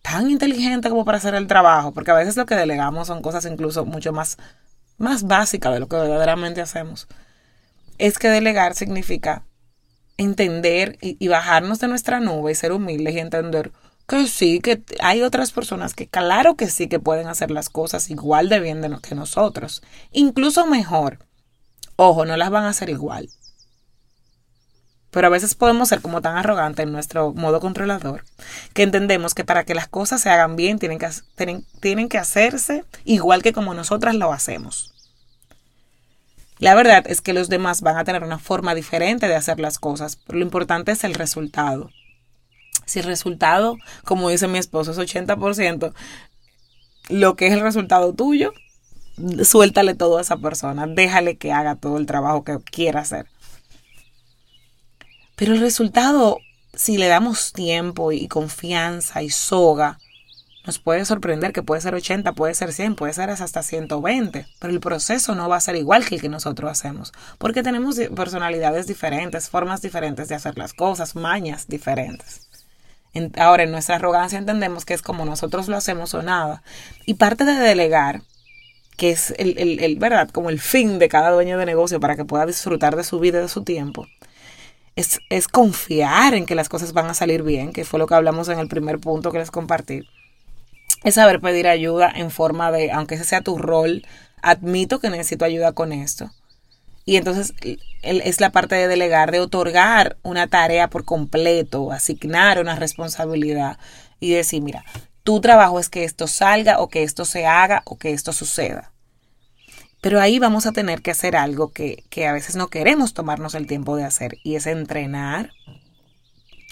tan 0.01 0.31
inteligente 0.31 0.89
como 0.89 1.05
para 1.05 1.19
hacer 1.19 1.35
el 1.35 1.49
trabajo, 1.49 1.93
porque 1.93 2.13
a 2.13 2.15
veces 2.15 2.37
lo 2.37 2.47
que 2.47 2.55
delegamos 2.55 3.09
son 3.09 3.23
cosas 3.23 3.45
incluso 3.45 3.85
mucho 3.85 4.13
más, 4.13 4.39
más 4.99 5.25
básicas 5.25 5.75
de 5.75 5.81
lo 5.81 5.89
que 5.89 5.97
verdaderamente 5.97 6.63
hacemos. 6.63 7.09
Es 7.99 8.19
que 8.19 8.29
delegar 8.29 8.75
significa 8.75 9.43
entender 10.17 10.97
y, 11.03 11.17
y 11.19 11.29
bajarnos 11.29 11.81
de 11.81 11.89
nuestra 11.89 12.21
nube 12.21 12.53
y 12.53 12.55
ser 12.55 12.73
humildes 12.73 13.15
y 13.15 13.19
entender 13.19 13.73
que 14.07 14.29
sí, 14.29 14.61
que 14.61 14.83
hay 15.01 15.23
otras 15.23 15.53
personas 15.53 15.95
que 15.95 16.07
claro 16.07 16.55
que 16.55 16.69
sí 16.69 16.89
que 16.89 17.01
pueden 17.01 17.27
hacer 17.27 17.51
las 17.51 17.69
cosas 17.69 18.09
igual 18.11 18.49
de 18.49 18.61
bien 18.61 18.99
que 19.03 19.15
nosotros, 19.15 19.83
incluso 20.13 20.67
mejor. 20.67 21.19
Ojo, 21.97 22.25
no 22.25 22.37
las 22.37 22.51
van 22.51 22.65
a 22.65 22.69
hacer 22.69 22.91
igual. 22.91 23.29
Pero 25.11 25.29
a 25.29 25.31
veces 25.31 25.55
podemos 25.55 25.89
ser 25.89 26.03
como 26.03 26.21
tan 26.21 26.37
arrogantes 26.37 26.85
en 26.85 26.93
nuestro 26.93 27.33
modo 27.33 27.59
controlador 27.59 28.25
que 28.75 28.83
entendemos 28.83 29.35
que 29.35 29.45
para 29.45 29.65
que 29.65 29.75
las 29.75 29.89
cosas 29.89 30.21
se 30.21 30.31
hagan 30.31 30.57
bien 30.57 30.79
tienen 30.79 30.99
que, 30.99 31.09
tienen, 31.37 31.65
tienen 31.81 32.09
que 32.09 32.19
hacerse 32.19 32.85
igual 33.05 33.43
que 33.43 33.53
como 33.53 33.73
nosotras 33.73 34.15
lo 34.15 34.33
hacemos. 34.33 34.93
La 36.59 36.75
verdad 36.75 37.05
es 37.07 37.21
que 37.21 37.33
los 37.33 37.49
demás 37.49 37.81
van 37.81 37.97
a 37.97 38.05
tener 38.05 38.23
una 38.25 38.39
forma 38.39 38.75
diferente 38.75 39.27
de 39.27 39.35
hacer 39.37 39.59
las 39.59 39.79
cosas, 39.79 40.17
pero 40.17 40.39
lo 40.39 40.45
importante 40.45 40.93
es 40.93 41.05
el 41.05 41.15
resultado. 41.15 41.91
Si 42.87 43.01
el 43.01 43.05
resultado, 43.05 43.77
como 44.05 44.31
dice 44.31 44.47
mi 44.47 44.59
esposo, 44.59 44.93
es 44.93 44.99
80%, 44.99 45.93
lo 47.09 47.35
que 47.37 47.49
es 47.49 47.53
el 47.53 47.61
resultado 47.61 48.15
tuyo, 48.15 48.53
suéltale 49.43 49.95
todo 49.95 50.19
a 50.19 50.21
esa 50.21 50.37
persona, 50.37 50.87
déjale 50.87 51.37
que 51.37 51.53
haga 51.53 51.75
todo 51.75 51.99
el 51.99 52.07
trabajo 52.07 52.45
que 52.45 52.59
quiera 52.59 53.01
hacer. 53.01 53.27
Pero 55.35 55.53
el 55.53 55.61
resultado, 55.61 56.39
si 56.75 56.97
le 56.97 57.09
damos 57.09 57.53
tiempo 57.53 58.13
y 58.13 58.29
confianza 58.29 59.23
y 59.23 59.31
soga, 59.31 59.99
nos 60.65 60.79
puede 60.79 61.05
sorprender 61.05 61.53
que 61.53 61.63
puede 61.63 61.81
ser 61.81 61.95
80, 61.95 62.33
puede 62.33 62.55
ser 62.55 62.73
100, 62.73 62.95
puede 62.95 63.13
ser 63.13 63.31
hasta 63.31 63.63
120, 63.63 64.47
pero 64.61 64.73
el 64.73 64.81
proceso 64.81 65.35
no 65.35 65.49
va 65.49 65.57
a 65.57 65.61
ser 65.61 65.77
igual 65.77 66.05
que 66.05 66.17
el 66.17 66.21
que 66.21 66.29
nosotros 66.29 66.71
hacemos, 66.71 67.13
porque 67.39 67.63
tenemos 67.63 67.97
personalidades 68.15 68.87
diferentes, 68.87 69.49
formas 69.49 69.83
diferentes 69.83 70.29
de 70.29 70.37
hacer 70.37 70.57
las 70.57 70.73
cosas, 70.73 71.17
mañas 71.17 71.67
diferentes 71.69 72.46
ahora, 73.39 73.65
en 73.65 73.71
nuestra 73.71 73.97
arrogancia 73.97 74.39
entendemos 74.39 74.85
que 74.85 74.95
es 74.95 75.03
como 75.03 75.25
nosotros 75.25 75.69
lo 75.69 75.77
hacemos 75.77 76.15
o 76.15 76.23
nada. 76.23 76.63
Y 77.07 77.15
parte 77.15 77.45
de 77.45 77.55
delegar, 77.55 78.23
que 78.97 79.11
es 79.11 79.35
el, 79.39 79.57
el, 79.59 79.97
¿verdad? 79.97 80.31
Como 80.31 80.51
el 80.51 80.61
fin 80.61 80.99
de 80.99 81.09
cada 81.09 81.31
dueño 81.31 81.59
de 81.59 81.67
negocio 81.67 82.01
para 82.01 82.17
que 82.17 82.25
pueda 82.25 82.47
disfrutar 82.47 82.97
de 82.97 83.05
su 83.05 83.19
vida 83.21 83.39
y 83.39 83.43
de 83.43 83.49
su 83.49 83.63
tiempo, 83.65 84.07
es, 84.97 85.21
es 85.31 85.49
confiar 85.49 86.35
en 86.35 86.47
que 86.47 86.55
las 86.55 86.69
cosas 86.69 86.93
van 86.93 87.07
a 87.07 87.15
salir 87.15 87.43
bien, 87.43 87.73
que 87.73 87.85
fue 87.85 87.99
lo 87.99 88.07
que 88.07 88.15
hablamos 88.15 88.49
en 88.49 88.59
el 88.59 88.69
primer 88.69 88.99
punto 88.99 89.33
que 89.33 89.39
les 89.39 89.51
compartí. 89.51 90.03
Es 91.05 91.15
saber 91.15 91.41
pedir 91.41 91.69
ayuda 91.69 92.11
en 92.15 92.31
forma 92.31 92.73
de, 92.73 92.91
aunque 92.91 93.17
ese 93.17 93.25
sea 93.25 93.43
tu 93.43 93.59
rol, 93.59 94.05
admito 94.43 94.99
que 94.99 95.11
necesito 95.11 95.45
ayuda 95.45 95.73
con 95.73 95.93
esto 95.93 96.31
y 97.09 97.17
entonces 97.17 97.55
es 98.03 98.41
la 98.41 98.51
parte 98.51 98.75
de 98.75 98.89
delegar, 98.89 99.31
de 99.31 99.39
otorgar 99.39 100.17
una 100.25 100.49
tarea 100.49 100.91
por 100.91 101.05
completo, 101.05 101.93
asignar 101.93 102.61
una 102.61 102.75
responsabilidad 102.75 103.79
y 104.19 104.33
decir, 104.33 104.61
mira, 104.61 104.85
tu 105.23 105.41
trabajo 105.41 105.79
es 105.79 105.89
que 105.89 106.03
esto 106.03 106.27
salga 106.27 106.81
o 106.81 106.89
que 106.89 107.05
esto 107.05 107.25
se 107.25 107.47
haga 107.47 107.83
o 107.85 107.97
que 107.97 108.13
esto 108.13 108.33
suceda. 108.33 108.93
Pero 110.01 110.21
ahí 110.21 110.41
vamos 110.41 110.67
a 110.67 110.73
tener 110.73 111.01
que 111.01 111.13
hacer 111.13 111.37
algo 111.37 111.73
que, 111.73 112.03
a 112.29 112.33
veces 112.33 112.57
no 112.57 112.69
queremos 112.69 113.15
tomarnos 113.15 113.55
el 113.55 113.69
tiempo 113.69 113.97
de 113.97 114.05
hacer 114.05 114.39
y 114.43 114.57
es 114.57 114.67
entrenar, 114.67 115.53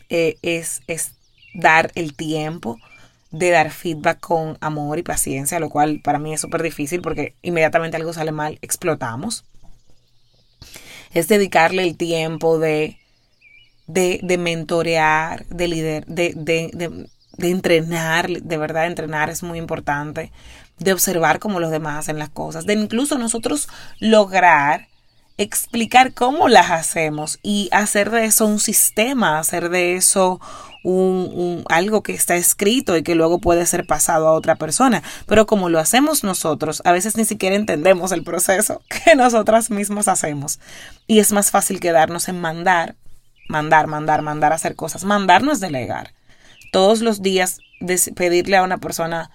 eh, 0.08 0.36
es, 0.42 0.82
es 0.88 1.14
dar 1.54 1.92
el 1.94 2.16
tiempo 2.16 2.76
de 3.30 3.50
dar 3.50 3.70
feedback 3.70 4.18
con 4.18 4.58
amor 4.60 4.98
y 4.98 5.04
paciencia, 5.04 5.60
lo 5.60 5.70
cual 5.70 6.00
para 6.02 6.18
mí 6.18 6.34
es 6.34 6.40
súper 6.40 6.62
difícil 6.62 7.02
porque 7.02 7.36
inmediatamente 7.42 7.96
algo 7.96 8.12
sale 8.12 8.32
mal, 8.32 8.58
explotamos 8.62 9.44
es 11.14 11.28
dedicarle 11.28 11.85
el 11.85 11.97
tiempo 11.97 12.59
de, 12.59 12.99
de, 13.87 14.21
de 14.23 14.38
mentorear, 14.38 15.47
de, 15.47 15.68
de, 16.06 16.35
de, 16.35 17.09
de, 17.37 17.49
entrenar, 17.50 18.28
de 18.28 18.56
verdad 18.59 18.87
entrenar 18.87 19.30
es 19.30 19.42
muy 19.42 19.59
importante, 19.59 20.33
de 20.78 20.92
observar 20.92 21.38
cómo 21.38 21.61
los 21.61 21.71
demás 21.71 22.00
hacen 22.00 22.18
las 22.18 22.30
cosas, 22.30 22.66
de 22.66 22.75
incluso 22.75 23.16
nosotros 23.16 23.68
lograr 24.00 24.88
explicar 25.37 26.12
cómo 26.14 26.49
las 26.49 26.71
hacemos 26.71 27.38
y 27.42 27.68
hacer 27.73 28.11
de 28.11 28.25
eso 28.26 28.47
un 28.47 28.61
sistema, 28.61 29.38
hacer 29.38 29.68
de 29.68 29.97
eso 29.97 30.40
un, 30.84 31.64
algo 31.68 32.02
que 32.02 32.12
está 32.12 32.36
escrito 32.36 32.96
y 32.96 33.02
que 33.02 33.14
luego 33.14 33.38
puede 33.40 33.66
ser 33.66 33.86
pasado 33.86 34.28
a 34.28 34.32
otra 34.32 34.54
persona. 34.54 35.02
Pero 35.26 35.46
como 35.46 35.68
lo 35.68 35.80
hacemos 35.80 36.22
nosotros, 36.22 36.82
a 36.84 36.92
veces 36.92 37.16
ni 37.16 37.24
siquiera 37.24 37.56
entendemos 37.56 38.12
el 38.12 38.22
proceso 38.22 38.82
que 39.04 39.16
nosotras 39.16 39.70
mismas 39.70 40.08
hacemos. 40.08 40.60
Y 41.06 41.18
es 41.18 41.32
más 41.32 41.50
fácil 41.50 41.80
quedarnos 41.80 42.28
en 42.28 42.40
mandar, 42.40 42.94
mandar, 43.48 43.86
mandar, 43.86 44.22
mandar 44.22 44.52
a 44.52 44.56
hacer 44.56 44.76
cosas. 44.76 45.04
Mandar 45.04 45.42
no 45.42 45.52
es 45.52 45.60
delegar. 45.60 46.12
Todos 46.70 47.00
los 47.00 47.22
días 47.22 47.58
pedirle 48.14 48.56
a 48.56 48.62
una 48.62 48.78
persona 48.78 49.30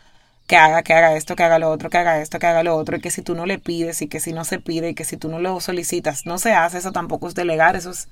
que 0.47 0.55
haga, 0.55 0.81
que 0.83 0.93
haga 0.93 1.15
esto, 1.15 1.35
que 1.35 1.43
haga 1.43 1.59
lo 1.59 1.69
otro, 1.69 1.89
que 1.89 1.97
haga 1.97 2.21
esto, 2.21 2.39
que 2.39 2.47
haga 2.47 2.63
lo 2.63 2.75
otro, 2.75 2.97
y 2.97 3.01
que 3.01 3.11
si 3.11 3.21
tú 3.21 3.35
no 3.35 3.45
le 3.45 3.59
pides 3.59 4.01
y 4.01 4.07
que 4.07 4.19
si 4.19 4.33
no 4.33 4.45
se 4.45 4.59
pide 4.59 4.89
y 4.89 4.95
que 4.95 5.05
si 5.05 5.15
tú 5.15 5.29
no 5.29 5.39
lo 5.39 5.59
solicitas, 5.61 6.25
no 6.25 6.39
se 6.39 6.53
hace, 6.53 6.79
eso 6.79 6.91
tampoco 6.91 7.27
es 7.27 7.35
delegar, 7.35 7.75
eso 7.75 7.91
es 7.91 8.07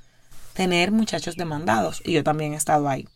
tener 0.54 0.92
muchachos 0.92 1.36
demandados. 1.36 2.02
Y 2.06 2.14
yo 2.14 2.24
también 2.24 2.54
he 2.54 2.56
estado 2.56 2.88
ahí. 2.90 3.08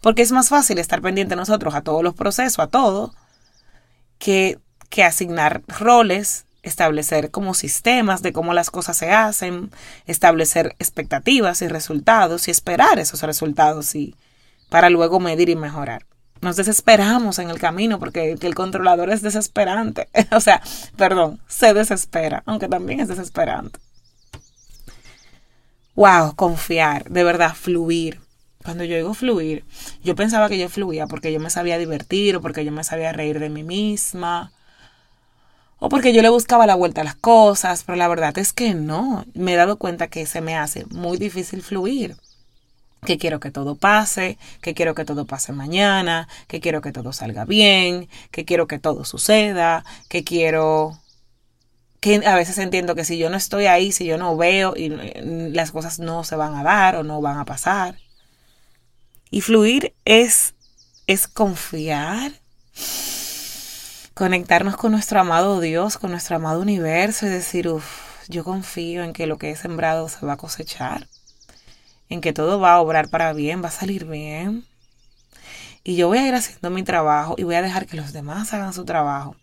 Porque 0.00 0.22
es 0.22 0.32
más 0.32 0.48
fácil 0.48 0.78
estar 0.78 1.00
pendiente 1.00 1.36
nosotros 1.36 1.74
a 1.74 1.82
todos 1.82 2.02
los 2.02 2.14
procesos, 2.14 2.58
a 2.58 2.66
todo, 2.66 3.14
que, 4.18 4.58
que 4.88 5.04
asignar 5.04 5.62
roles, 5.66 6.46
establecer 6.62 7.30
como 7.30 7.54
sistemas 7.54 8.22
de 8.22 8.32
cómo 8.32 8.54
las 8.54 8.70
cosas 8.70 8.96
se 8.96 9.10
hacen, 9.10 9.70
establecer 10.06 10.76
expectativas 10.78 11.62
y 11.62 11.68
resultados 11.68 12.48
y 12.48 12.50
esperar 12.50 12.98
esos 12.98 13.22
resultados 13.22 13.94
y 13.94 14.14
para 14.68 14.90
luego 14.90 15.20
medir 15.20 15.48
y 15.48 15.56
mejorar. 15.56 16.06
Nos 16.40 16.56
desesperamos 16.56 17.38
en 17.38 17.50
el 17.50 17.60
camino 17.60 17.98
porque 17.98 18.36
el 18.40 18.54
controlador 18.54 19.10
es 19.10 19.22
desesperante. 19.22 20.08
o 20.32 20.40
sea, 20.40 20.60
perdón, 20.96 21.40
se 21.46 21.74
desespera, 21.74 22.42
aunque 22.46 22.68
también 22.68 23.00
es 23.00 23.08
desesperante. 23.08 23.78
Wow, 25.94 26.34
confiar, 26.34 27.04
de 27.10 27.22
verdad, 27.22 27.54
fluir. 27.54 28.21
Cuando 28.64 28.84
yo 28.84 28.96
digo 28.96 29.14
fluir, 29.14 29.64
yo 30.02 30.14
pensaba 30.14 30.48
que 30.48 30.58
yo 30.58 30.68
fluía 30.68 31.06
porque 31.06 31.32
yo 31.32 31.40
me 31.40 31.50
sabía 31.50 31.78
divertir 31.78 32.36
o 32.36 32.40
porque 32.40 32.64
yo 32.64 32.72
me 32.72 32.84
sabía 32.84 33.12
reír 33.12 33.38
de 33.38 33.50
mí 33.50 33.64
misma 33.64 34.52
o 35.84 35.88
porque 35.88 36.12
yo 36.12 36.22
le 36.22 36.28
buscaba 36.28 36.64
la 36.64 36.76
vuelta 36.76 37.00
a 37.00 37.04
las 37.04 37.16
cosas, 37.16 37.82
pero 37.82 37.96
la 37.96 38.06
verdad 38.06 38.38
es 38.38 38.52
que 38.52 38.72
no. 38.72 39.24
Me 39.34 39.54
he 39.54 39.56
dado 39.56 39.78
cuenta 39.78 40.06
que 40.06 40.26
se 40.26 40.40
me 40.40 40.56
hace 40.56 40.86
muy 40.90 41.18
difícil 41.18 41.60
fluir. 41.60 42.16
Que 43.04 43.18
quiero 43.18 43.40
que 43.40 43.50
todo 43.50 43.74
pase, 43.74 44.38
que 44.60 44.74
quiero 44.74 44.94
que 44.94 45.04
todo 45.04 45.24
pase 45.26 45.52
mañana, 45.52 46.28
que 46.46 46.60
quiero 46.60 46.82
que 46.82 46.92
todo 46.92 47.12
salga 47.12 47.44
bien, 47.46 48.08
que 48.30 48.44
quiero 48.44 48.68
que 48.68 48.78
todo 48.78 49.04
suceda, 49.04 49.84
que 50.08 50.22
quiero 50.22 51.00
que 51.98 52.24
a 52.24 52.36
veces 52.36 52.58
entiendo 52.58 52.94
que 52.94 53.04
si 53.04 53.18
yo 53.18 53.28
no 53.28 53.36
estoy 53.36 53.66
ahí, 53.66 53.90
si 53.90 54.04
yo 54.04 54.18
no 54.18 54.36
veo 54.36 54.74
y 54.76 54.88
las 54.88 55.72
cosas 55.72 55.98
no 55.98 56.22
se 56.22 56.36
van 56.36 56.54
a 56.54 56.62
dar 56.62 56.94
o 56.94 57.02
no 57.02 57.20
van 57.20 57.38
a 57.38 57.44
pasar. 57.44 57.96
Y 59.32 59.40
fluir 59.40 59.94
es, 60.04 60.54
es 61.06 61.26
confiar, 61.26 62.32
conectarnos 64.12 64.76
con 64.76 64.92
nuestro 64.92 65.20
amado 65.20 65.58
Dios, 65.58 65.96
con 65.96 66.10
nuestro 66.10 66.36
amado 66.36 66.60
universo 66.60 67.24
y 67.24 67.30
decir, 67.30 67.66
uff, 67.68 68.28
yo 68.28 68.44
confío 68.44 69.02
en 69.02 69.14
que 69.14 69.26
lo 69.26 69.38
que 69.38 69.50
he 69.50 69.56
sembrado 69.56 70.10
se 70.10 70.26
va 70.26 70.34
a 70.34 70.36
cosechar, 70.36 71.08
en 72.10 72.20
que 72.20 72.34
todo 72.34 72.60
va 72.60 72.74
a 72.74 72.80
obrar 72.82 73.08
para 73.08 73.32
bien, 73.32 73.64
va 73.64 73.68
a 73.68 73.72
salir 73.72 74.04
bien. 74.04 74.66
Y 75.82 75.96
yo 75.96 76.08
voy 76.08 76.18
a 76.18 76.28
ir 76.28 76.34
haciendo 76.34 76.68
mi 76.68 76.82
trabajo 76.82 77.34
y 77.38 77.44
voy 77.44 77.54
a 77.54 77.62
dejar 77.62 77.86
que 77.86 77.96
los 77.96 78.12
demás 78.12 78.52
hagan 78.52 78.74
su 78.74 78.84
trabajo. 78.84 79.34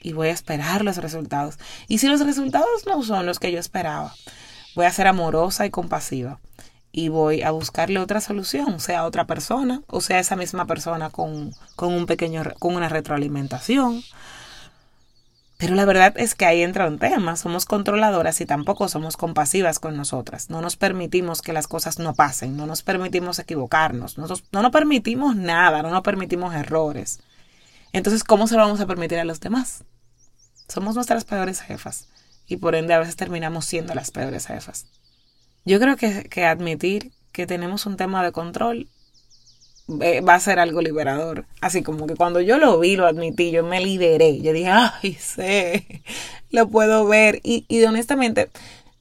Y 0.00 0.14
voy 0.14 0.28
a 0.28 0.32
esperar 0.32 0.82
los 0.82 0.96
resultados. 0.96 1.58
Y 1.86 1.98
si 1.98 2.08
los 2.08 2.20
resultados 2.20 2.86
no 2.86 3.02
son 3.02 3.26
los 3.26 3.38
que 3.40 3.52
yo 3.52 3.58
esperaba, 3.58 4.14
voy 4.74 4.86
a 4.86 4.90
ser 4.90 5.06
amorosa 5.06 5.66
y 5.66 5.70
compasiva 5.70 6.40
y 6.96 7.08
voy 7.08 7.42
a 7.42 7.50
buscarle 7.50 7.98
otra 7.98 8.20
solución, 8.20 8.78
sea 8.78 9.04
otra 9.04 9.24
persona 9.24 9.82
o 9.88 10.00
sea 10.00 10.20
esa 10.20 10.36
misma 10.36 10.64
persona 10.64 11.10
con, 11.10 11.52
con 11.74 11.92
un 11.92 12.06
pequeño, 12.06 12.44
con 12.60 12.76
una 12.76 12.88
retroalimentación. 12.88 14.00
Pero 15.58 15.74
la 15.74 15.86
verdad 15.86 16.14
es 16.16 16.36
que 16.36 16.46
ahí 16.46 16.62
entra 16.62 16.86
un 16.86 17.00
tema, 17.00 17.34
somos 17.34 17.64
controladoras 17.64 18.40
y 18.40 18.46
tampoco 18.46 18.86
somos 18.88 19.16
compasivas 19.16 19.80
con 19.80 19.96
nosotras. 19.96 20.50
No 20.50 20.60
nos 20.60 20.76
permitimos 20.76 21.42
que 21.42 21.52
las 21.52 21.66
cosas 21.66 21.98
no 21.98 22.14
pasen, 22.14 22.56
no 22.56 22.64
nos 22.64 22.82
permitimos 22.82 23.40
equivocarnos, 23.40 24.16
no 24.16 24.28
no 24.52 24.62
nos 24.62 24.70
permitimos 24.70 25.34
nada, 25.34 25.82
no 25.82 25.90
nos 25.90 26.02
permitimos 26.02 26.54
errores. 26.54 27.18
Entonces, 27.92 28.22
¿cómo 28.22 28.46
se 28.46 28.54
lo 28.54 28.62
vamos 28.62 28.80
a 28.80 28.86
permitir 28.86 29.18
a 29.18 29.24
los 29.24 29.40
demás? 29.40 29.82
Somos 30.68 30.94
nuestras 30.94 31.24
peores 31.24 31.60
jefas 31.60 32.06
y 32.46 32.58
por 32.58 32.76
ende 32.76 32.94
a 32.94 33.00
veces 33.00 33.16
terminamos 33.16 33.64
siendo 33.64 33.94
las 33.94 34.12
peores 34.12 34.46
jefas. 34.46 34.86
Yo 35.64 35.80
creo 35.80 35.96
que, 35.96 36.24
que 36.28 36.44
admitir 36.44 37.12
que 37.32 37.46
tenemos 37.46 37.86
un 37.86 37.96
tema 37.96 38.22
de 38.24 38.32
control 38.32 38.88
eh, 40.00 40.20
va 40.22 40.34
a 40.34 40.40
ser 40.40 40.58
algo 40.58 40.80
liberador. 40.80 41.46
Así 41.60 41.82
como 41.82 42.06
que 42.06 42.16
cuando 42.16 42.40
yo 42.40 42.58
lo 42.58 42.78
vi, 42.78 42.96
lo 42.96 43.06
admití, 43.06 43.50
yo 43.50 43.64
me 43.64 43.80
liberé. 43.80 44.40
Yo 44.40 44.52
dije, 44.52 44.70
ay, 44.70 45.14
sé, 45.14 46.02
lo 46.50 46.68
puedo 46.68 47.06
ver. 47.06 47.40
Y, 47.42 47.64
y 47.68 47.84
honestamente, 47.84 48.50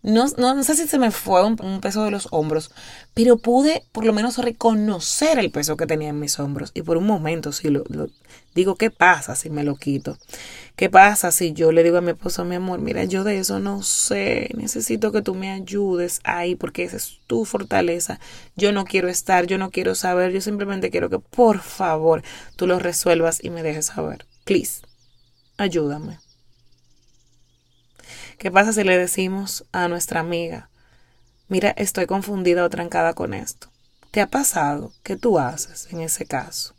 no, 0.04 0.26
no, 0.38 0.64
sé 0.64 0.76
si 0.76 0.86
se 0.86 1.00
me 1.00 1.12
fue 1.12 1.46
un, 1.46 1.80
peso 1.80 2.04
de 2.04 2.12
los 2.12 2.28
hombros, 2.32 2.72
pero 3.14 3.38
pude 3.38 3.86
por 3.94 4.04
lo 4.04 4.12
menos 4.12 4.38
reconocer 4.38 5.40
el 5.40 5.50
peso 5.50 5.78
que 5.78 5.88
tenía 5.88 6.10
en 6.10 6.20
mis 6.20 6.40
hombros. 6.40 6.72
Y 6.74 6.82
por 6.82 6.98
un 6.98 7.06
momento 7.06 7.54
sí 7.54 7.70
lo, 7.70 7.86
digo, 8.54 8.76
¿qué 8.76 8.92
pasa 8.92 9.34
si 9.38 9.50
me 9.50 9.64
lo 9.64 9.78
quito? 9.78 10.18
¿Qué 10.76 10.90
pasa 10.90 11.32
si 11.32 11.54
yo 11.54 11.72
le 11.72 11.84
digo 11.84 11.98
a 11.98 12.02
mi 12.02 12.12
esposo, 12.12 12.44
mi 12.44 12.56
amor, 12.56 12.82
mira, 12.82 13.06
yo 13.06 13.24
de 13.24 13.40
eso 13.40 13.60
no 13.60 13.82
sé, 13.82 14.50
necesito 14.56 15.14
que 15.14 15.22
tú 15.22 15.36
me 15.36 15.52
ayudes 15.52 16.20
ahí 16.26 16.56
porque 16.56 16.84
esa 16.84 16.98
es 16.98 17.20
tu 17.26 17.46
fortaleza. 17.46 18.20
Yo 18.58 18.74
no 18.74 18.84
quiero 18.84 19.08
estar, 19.08 19.48
yo 19.48 19.58
no 19.58 19.72
quiero 19.72 19.96
saber, 19.96 20.34
yo 20.34 20.42
simplemente 20.42 20.92
quiero 20.92 21.10
que 21.10 21.20
por 21.20 21.60
favor 21.60 22.24
tú 22.58 22.68
lo 22.68 22.78
resuelvas 22.78 23.42
y 23.42 23.52
me 23.52 23.64
dejes 23.64 23.86
saber. 23.86 24.26
Please, 24.44 24.82
ayúdame. 25.58 26.23
¿Qué 28.44 28.52
pasa 28.52 28.74
si 28.74 28.84
le 28.84 28.98
decimos 28.98 29.64
a 29.72 29.88
nuestra 29.88 30.20
amiga, 30.20 30.68
mira, 31.48 31.70
estoy 31.78 32.08
confundida 32.08 32.66
o 32.66 32.70
trancada 32.70 33.14
con 33.14 33.34
esto? 33.34 33.70
¿Te 34.12 34.20
ha 34.20 34.28
pasado? 34.28 34.92
¿Qué 35.02 35.16
tú 35.16 35.40
haces 35.40 35.88
en 35.94 36.02
ese 36.02 36.26
caso? 36.26 36.74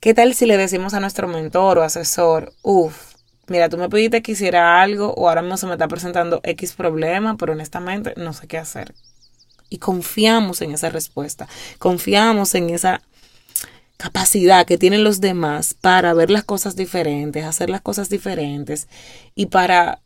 ¿Qué 0.00 0.14
tal 0.14 0.34
si 0.34 0.46
le 0.46 0.56
decimos 0.56 0.92
a 0.92 0.98
nuestro 0.98 1.28
mentor 1.28 1.78
o 1.78 1.84
asesor, 1.84 2.52
uff, 2.62 3.14
mira, 3.46 3.68
tú 3.68 3.78
me 3.78 3.88
pediste 3.88 4.20
que 4.20 4.32
hiciera 4.32 4.82
algo 4.82 5.14
o 5.14 5.28
ahora 5.28 5.40
mismo 5.40 5.56
se 5.56 5.66
me 5.66 5.74
está 5.74 5.86
presentando 5.86 6.40
X 6.42 6.72
problema, 6.72 7.36
pero 7.36 7.52
honestamente 7.52 8.14
no 8.16 8.32
sé 8.32 8.48
qué 8.48 8.58
hacer? 8.58 8.96
Y 9.68 9.78
confiamos 9.78 10.62
en 10.62 10.72
esa 10.72 10.90
respuesta, 10.90 11.46
confiamos 11.78 12.56
en 12.56 12.70
esa 12.70 13.02
capacidad 13.98 14.66
que 14.66 14.78
tienen 14.78 15.04
los 15.04 15.20
demás 15.20 15.74
para 15.74 16.12
ver 16.12 16.28
las 16.28 16.42
cosas 16.42 16.74
diferentes, 16.74 17.44
hacer 17.44 17.70
las 17.70 17.82
cosas 17.82 18.08
diferentes 18.08 18.88
y 19.36 19.46
para 19.46 20.00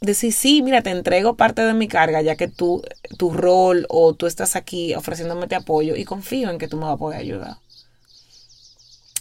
decir, 0.00 0.32
sí, 0.32 0.62
mira, 0.62 0.82
te 0.82 0.90
entrego 0.90 1.36
parte 1.36 1.62
de 1.62 1.74
mi 1.74 1.88
carga, 1.88 2.22
ya 2.22 2.36
que 2.36 2.48
tú, 2.48 2.82
tu 3.16 3.32
rol 3.32 3.86
o 3.88 4.14
tú 4.14 4.26
estás 4.26 4.56
aquí 4.56 4.94
ofreciéndome 4.94 5.46
apoyo 5.54 5.96
y 5.96 6.04
confío 6.04 6.50
en 6.50 6.58
que 6.58 6.68
tú 6.68 6.76
me 6.76 6.84
vas 6.84 6.94
a 6.94 6.98
poder 6.98 7.20
ayudar. 7.20 7.58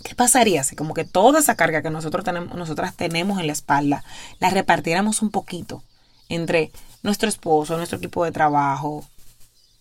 ¿Qué 0.04 0.14
pasaría 0.16 0.64
si 0.64 0.76
como 0.76 0.94
que 0.94 1.06
toda 1.06 1.40
esa 1.40 1.56
carga 1.56 1.82
que 1.82 1.90
nosotros 1.90 2.24
tenemos, 2.24 2.56
nosotras 2.56 2.96
tenemos 2.96 3.40
en 3.40 3.48
la 3.48 3.54
espalda, 3.54 4.04
la 4.40 4.50
repartiéramos 4.50 5.22
un 5.22 5.32
poquito 5.32 5.84
entre 6.30 6.72
nuestro 7.02 7.28
esposo, 7.28 7.78
nuestro 7.78 7.98
equipo 7.98 8.24
de 8.24 8.32
trabajo, 8.32 9.06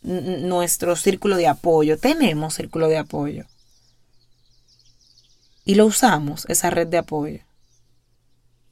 nuestro 0.02 0.96
círculo 0.96 1.36
de 1.36 1.48
apoyo? 1.48 1.98
Tenemos 1.98 2.54
círculo 2.54 2.88
de 2.88 2.98
apoyo. 2.98 3.44
Y 5.64 5.74
lo 5.74 5.86
usamos, 5.86 6.46
esa 6.48 6.70
red 6.70 6.86
de 6.86 6.98
apoyo. 6.98 7.45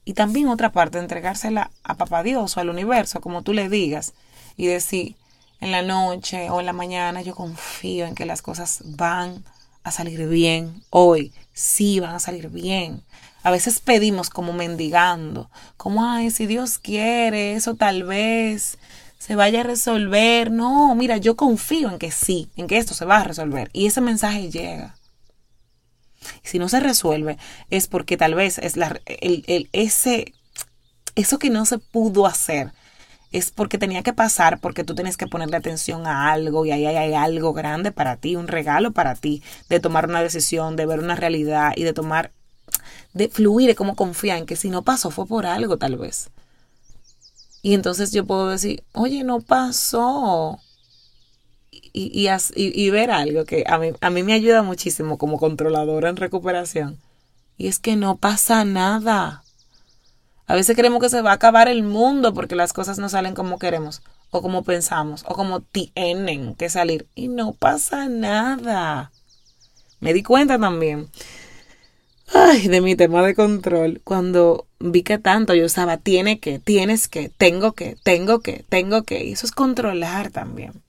Y 0.05 0.15
también 0.15 0.49
otra 0.49 0.73
parte, 0.73 0.99
entregársela 0.99 1.71
a 1.83 1.95
papá 1.95 2.23
Dios 2.23 2.57
o 2.57 2.61
al 2.61 2.69
universo, 2.69 3.21
como 3.21 3.43
tú 3.43 3.53
le 3.53 3.69
digas, 3.69 4.13
y 4.57 4.67
decir, 4.67 5.17
en 5.61 5.73
la 5.73 5.83
noche 5.83 6.51
o 6.51 6.61
en 6.61 6.67
la 6.67 6.73
mañana, 6.73 7.23
yo 7.23 7.35
confío 7.35 8.07
en 8.07 8.15
que 8.15 8.27
las 8.27 8.43
cosas 8.43 8.83
van 8.85 9.45
a 9.83 9.91
salir 9.91 10.29
bien. 10.29 10.83
Hoy 10.91 11.33
sí 11.53 12.01
van 12.01 12.15
a 12.15 12.21
salir 12.21 12.51
bien. 12.51 13.03
A 13.43 13.51
veces 13.51 13.81
pedimos 13.81 14.31
como 14.31 14.53
mendigando, 14.53 15.51
como, 15.77 16.05
ay, 16.05 16.31
si 16.31 16.47
Dios 16.47 16.79
quiere, 16.79 17.55
eso 17.55 17.75
tal 17.75 18.05
vez 18.05 18.79
se 19.19 19.37
vaya 19.37 19.61
a 19.61 19.65
resolver. 19.65 20.51
No, 20.51 20.95
mira, 20.95 21.17
yo 21.19 21.37
confío 21.37 21.91
en 21.91 21.99
que 21.99 22.11
sí, 22.11 22.51
en 22.57 22.67
que 22.67 22.79
esto 22.79 22.95
se 22.95 23.05
va 23.05 23.19
a 23.19 23.25
resolver. 23.25 23.71
Y 23.73 23.87
ese 23.87 24.01
mensaje 24.01 24.51
llega. 24.51 24.95
Si 26.45 26.59
no 26.61 26.69
se 26.69 26.79
resuelve 26.79 27.39
es 27.71 27.89
porque 27.89 28.17
tal 28.17 28.35
vez 28.35 28.59
es 28.59 28.77
la, 28.77 29.01
el, 29.07 29.69
ese, 29.73 30.35
eso 31.17 31.39
que 31.39 31.51
no 31.51 31.65
se 31.65 31.79
pudo 31.79 32.27
hacer 32.27 32.73
es 33.33 33.51
porque 33.51 33.79
tenía 33.79 34.05
que 34.05 34.13
pasar, 34.13 34.61
porque 34.61 34.85
tú 34.85 34.95
tienes 34.95 35.17
que 35.17 35.27
ponerle 35.27 35.57
atención 35.57 36.07
a 36.07 36.31
algo 36.31 36.65
y 36.67 36.71
ahí 36.71 36.87
hay 36.87 37.15
algo 37.15 37.53
grande 37.53 37.91
para 37.91 38.17
ti, 38.17 38.37
un 38.37 38.47
regalo 38.47 38.93
para 38.93 39.17
ti, 39.17 39.43
de 39.69 39.81
tomar 39.81 40.09
una 40.09 40.23
decisión, 40.23 40.77
de 40.77 40.87
ver 40.87 41.01
una 41.01 41.17
realidad 41.17 41.73
y 41.75 41.83
de 41.83 41.93
tomar, 41.93 42.31
de 43.13 43.29
fluir, 43.29 43.67
de 43.67 43.75
cómo 43.75 43.97
confiar 43.97 44.39
en 44.39 44.47
que 44.47 44.55
si 44.55 44.71
no 44.71 44.83
pasó 44.83 45.11
fue 45.11 45.27
por 45.27 45.47
algo 45.47 45.79
tal 45.79 45.97
vez. 45.97 46.31
Y 47.61 47.75
entonces 47.75 48.13
yo 48.13 48.25
puedo 48.25 48.51
decir, 48.51 48.85
oye, 48.93 49.25
no 49.25 49.41
pasó 49.41 50.61
y, 51.97 52.29
y, 52.57 52.91
ver 52.91 53.13
algo 53.13 53.45
que 53.45 53.63
a 53.69 53.79
mí, 53.79 53.93
a 54.01 54.11
mí 54.11 54.25
me 54.25 54.33
ayuda 54.33 54.65
muchísimo 54.65 55.17
como 55.17 55.39
controladora 55.39 56.09
en 56.09 56.17
recuperación. 56.17 56.99
Y 57.57 57.69
es 57.69 57.79
que 57.79 57.95
no 57.95 58.17
pasa 58.17 58.65
nada. 58.65 59.45
A 60.47 60.57
veces 60.57 60.77
creemos 60.77 61.01
que 61.01 61.09
se 61.09 61.23
va 61.23 61.31
a 61.31 61.35
acabar 61.35 61.69
el 61.69 61.85
mundo 61.85 62.35
porque 62.35 62.57
las 62.57 62.73
cosas 62.73 62.99
no 62.99 63.09
salen 63.09 63.35
como 63.35 63.61
queremos, 63.61 64.03
o 64.31 64.43
como 64.43 64.65
pensamos, 64.65 65.25
o 65.29 65.35
como 65.35 65.61
tienen 65.61 66.57
que 66.57 66.69
salir. 66.69 67.07
Y 67.15 67.29
no 67.29 67.53
pasa 67.53 68.09
nada. 68.09 69.13
Me 70.01 70.13
di 70.13 70.25
cuenta 70.25 70.59
también. 70.59 71.09
Ay, 72.35 72.67
de 72.67 72.81
mi 72.81 72.97
tema 72.97 73.23
de 73.23 73.37
control, 73.37 74.01
cuando 74.03 74.67
vi 74.81 75.05
que 75.05 75.19
tanto 75.19 75.55
yo 75.55 75.67
usaba 75.67 75.99
tiene 75.99 76.41
que, 76.41 76.59
tienes 76.59 77.07
que, 77.07 77.29
tengo 77.29 77.73
que, 77.73 77.97
tengo 78.03 78.41
que, 78.41 78.65
tengo 78.69 79.05
que. 79.05 79.25
Y 79.25 79.33
eso 79.33 79.47
es 79.47 79.53
controlar 79.53 80.31
también. 80.31 80.84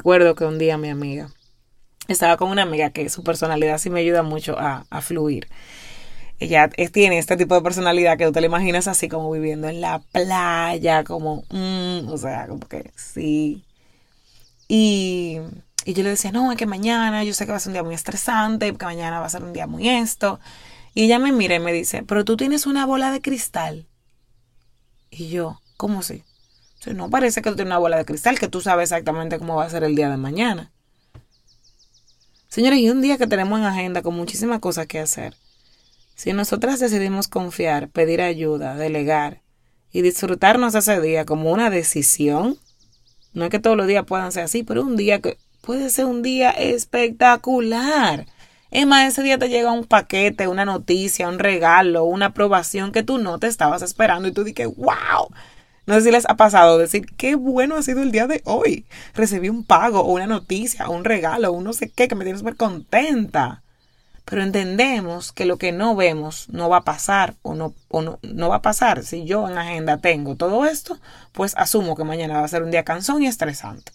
Recuerdo 0.00 0.34
que 0.34 0.46
un 0.46 0.58
día 0.58 0.78
mi 0.78 0.88
amiga 0.88 1.28
estaba 2.08 2.38
con 2.38 2.48
una 2.48 2.62
amiga 2.62 2.88
que 2.88 3.10
su 3.10 3.22
personalidad 3.22 3.76
sí 3.76 3.90
me 3.90 4.00
ayuda 4.00 4.22
mucho 4.22 4.56
a, 4.58 4.86
fluir. 5.02 5.46
Ella 6.38 6.70
tiene 6.90 7.18
este 7.18 7.36
tipo 7.36 7.54
de 7.54 7.60
personalidad 7.60 8.16
que 8.16 8.24
tú 8.24 8.32
te 8.32 8.40
la 8.40 8.46
imaginas 8.46 8.88
así 8.88 9.10
como 9.10 9.30
viviendo 9.30 9.68
en 9.68 9.82
la 9.82 9.98
playa, 9.98 11.04
como, 11.04 11.44
mm, 11.50 12.08
o 12.08 12.16
sea, 12.16 12.46
como 12.46 12.66
que 12.66 12.90
sí. 12.96 13.62
Y, 14.68 15.40
y 15.84 15.92
yo 15.92 16.02
le 16.02 16.08
decía, 16.08 16.32
no, 16.32 16.50
es 16.50 16.56
que 16.56 16.64
mañana, 16.64 17.22
yo 17.22 17.34
sé 17.34 17.44
que 17.44 17.52
va 17.52 17.58
a 17.58 17.60
ser 17.60 17.68
un 17.68 17.74
día 17.74 17.82
muy 17.82 17.94
estresante, 17.94 18.72
que 18.72 18.84
mañana 18.86 19.20
va 19.20 19.26
a 19.26 19.28
ser 19.28 19.44
un 19.44 19.52
día 19.52 19.66
muy 19.66 19.86
esto. 19.86 20.40
Y 20.94 21.04
ella 21.04 21.18
me 21.18 21.30
mira 21.30 21.56
y 21.56 21.60
me 21.60 21.74
dice, 21.74 22.04
pero 22.04 22.24
tú 22.24 22.38
tienes 22.38 22.64
una 22.64 22.86
bola 22.86 23.10
de 23.10 23.20
cristal. 23.20 23.86
Y 25.10 25.28
yo, 25.28 25.60
¿cómo 25.76 26.02
sí? 26.02 26.24
No 26.86 27.10
parece 27.10 27.42
que 27.42 27.50
tú 27.50 27.56
tienes 27.56 27.70
una 27.70 27.78
bola 27.78 27.98
de 27.98 28.04
cristal, 28.04 28.38
que 28.38 28.48
tú 28.48 28.60
sabes 28.60 28.90
exactamente 28.90 29.38
cómo 29.38 29.56
va 29.56 29.64
a 29.64 29.70
ser 29.70 29.84
el 29.84 29.94
día 29.94 30.08
de 30.08 30.16
mañana. 30.16 30.70
Señores, 32.48 32.80
y 32.80 32.90
un 32.90 33.00
día 33.02 33.18
que 33.18 33.26
tenemos 33.26 33.60
en 33.60 33.66
agenda 33.66 34.02
con 34.02 34.14
muchísimas 34.14 34.60
cosas 34.60 34.86
que 34.86 34.98
hacer. 34.98 35.36
Si 36.16 36.32
nosotras 36.32 36.80
decidimos 36.80 37.28
confiar, 37.28 37.88
pedir 37.88 38.20
ayuda, 38.20 38.74
delegar 38.74 39.40
y 39.92 40.02
disfrutarnos 40.02 40.74
ese 40.74 41.00
día 41.00 41.24
como 41.24 41.52
una 41.52 41.70
decisión, 41.70 42.58
no 43.32 43.44
es 43.44 43.50
que 43.50 43.58
todos 43.58 43.76
los 43.76 43.86
días 43.86 44.04
puedan 44.04 44.32
ser 44.32 44.44
así, 44.44 44.62
pero 44.62 44.82
un 44.82 44.96
día 44.96 45.20
que 45.20 45.38
puede 45.60 45.90
ser 45.90 46.06
un 46.06 46.22
día 46.22 46.50
espectacular. 46.50 48.26
Es 48.70 48.86
más, 48.86 49.08
ese 49.08 49.22
día 49.22 49.38
te 49.38 49.48
llega 49.48 49.72
un 49.72 49.84
paquete, 49.84 50.48
una 50.48 50.64
noticia, 50.64 51.28
un 51.28 51.38
regalo, 51.38 52.04
una 52.04 52.26
aprobación 52.26 52.92
que 52.92 53.02
tú 53.02 53.18
no 53.18 53.38
te 53.38 53.46
estabas 53.46 53.82
esperando 53.82 54.28
y 54.28 54.32
tú 54.32 54.44
dices, 54.44 54.68
wow, 54.76 55.28
no 55.90 55.96
sé 55.96 56.02
si 56.02 56.10
les 56.12 56.28
ha 56.28 56.36
pasado 56.36 56.78
decir, 56.78 57.04
qué 57.16 57.34
bueno 57.34 57.76
ha 57.76 57.82
sido 57.82 58.02
el 58.02 58.12
día 58.12 58.28
de 58.28 58.42
hoy. 58.44 58.86
Recibí 59.12 59.48
un 59.48 59.64
pago 59.64 60.00
o 60.00 60.12
una 60.12 60.28
noticia 60.28 60.88
o 60.88 60.92
un 60.92 61.04
regalo 61.04 61.50
o 61.50 61.52
un 61.52 61.64
no 61.64 61.72
sé 61.72 61.90
qué 61.90 62.06
que 62.06 62.14
me 62.14 62.24
tiene 62.24 62.38
súper 62.38 62.54
contenta. 62.56 63.62
Pero 64.24 64.44
entendemos 64.44 65.32
que 65.32 65.46
lo 65.46 65.58
que 65.58 65.72
no 65.72 65.96
vemos 65.96 66.48
no 66.48 66.68
va 66.68 66.78
a 66.78 66.84
pasar 66.84 67.34
o, 67.42 67.54
no, 67.56 67.74
o 67.88 68.02
no, 68.02 68.20
no 68.22 68.48
va 68.48 68.56
a 68.56 68.62
pasar. 68.62 69.02
Si 69.04 69.24
yo 69.24 69.48
en 69.48 69.58
agenda 69.58 69.98
tengo 69.98 70.36
todo 70.36 70.64
esto, 70.64 71.00
pues 71.32 71.56
asumo 71.56 71.96
que 71.96 72.04
mañana 72.04 72.38
va 72.38 72.44
a 72.44 72.48
ser 72.48 72.62
un 72.62 72.70
día 72.70 72.84
cansón 72.84 73.24
y 73.24 73.26
estresante. 73.26 73.90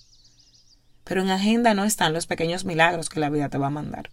Pero 1.06 1.22
en 1.22 1.30
agenda 1.30 1.74
no 1.74 1.86
están 1.86 2.12
los 2.12 2.28
pequeños 2.28 2.66
milagros 2.66 3.08
que 3.08 3.22
la 3.22 3.30
vida 3.30 3.48
te 3.48 3.58
va 3.58 3.68
a 3.68 3.70
mandar. 3.70 4.10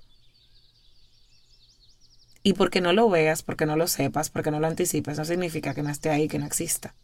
Y 2.44 2.52
porque 2.52 2.80
no 2.80 2.92
lo 2.92 3.10
veas, 3.10 3.42
porque 3.42 3.66
no 3.66 3.74
lo 3.74 3.88
sepas, 3.88 4.30
porque 4.30 4.52
no 4.52 4.60
lo 4.60 4.68
anticipes, 4.68 5.18
no 5.18 5.24
significa 5.24 5.74
que 5.74 5.82
no 5.82 5.90
esté 5.90 6.10
ahí, 6.10 6.28
que 6.28 6.38
no 6.38 6.46
exista. 6.46 6.94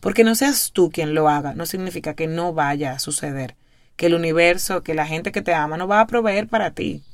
Porque 0.00 0.24
no 0.24 0.34
seas 0.34 0.72
tú 0.72 0.90
quien 0.90 1.14
lo 1.14 1.28
haga, 1.28 1.54
no 1.54 1.66
significa 1.66 2.14
que 2.14 2.26
no 2.26 2.52
vaya 2.52 2.92
a 2.92 2.98
suceder, 2.98 3.56
que 3.96 4.06
el 4.06 4.14
universo, 4.14 4.82
que 4.82 4.94
la 4.94 5.06
gente 5.06 5.32
que 5.32 5.42
te 5.42 5.54
ama 5.54 5.76
no 5.76 5.88
va 5.88 6.00
a 6.00 6.06
proveer 6.06 6.48
para 6.48 6.72
ti. 6.72 7.04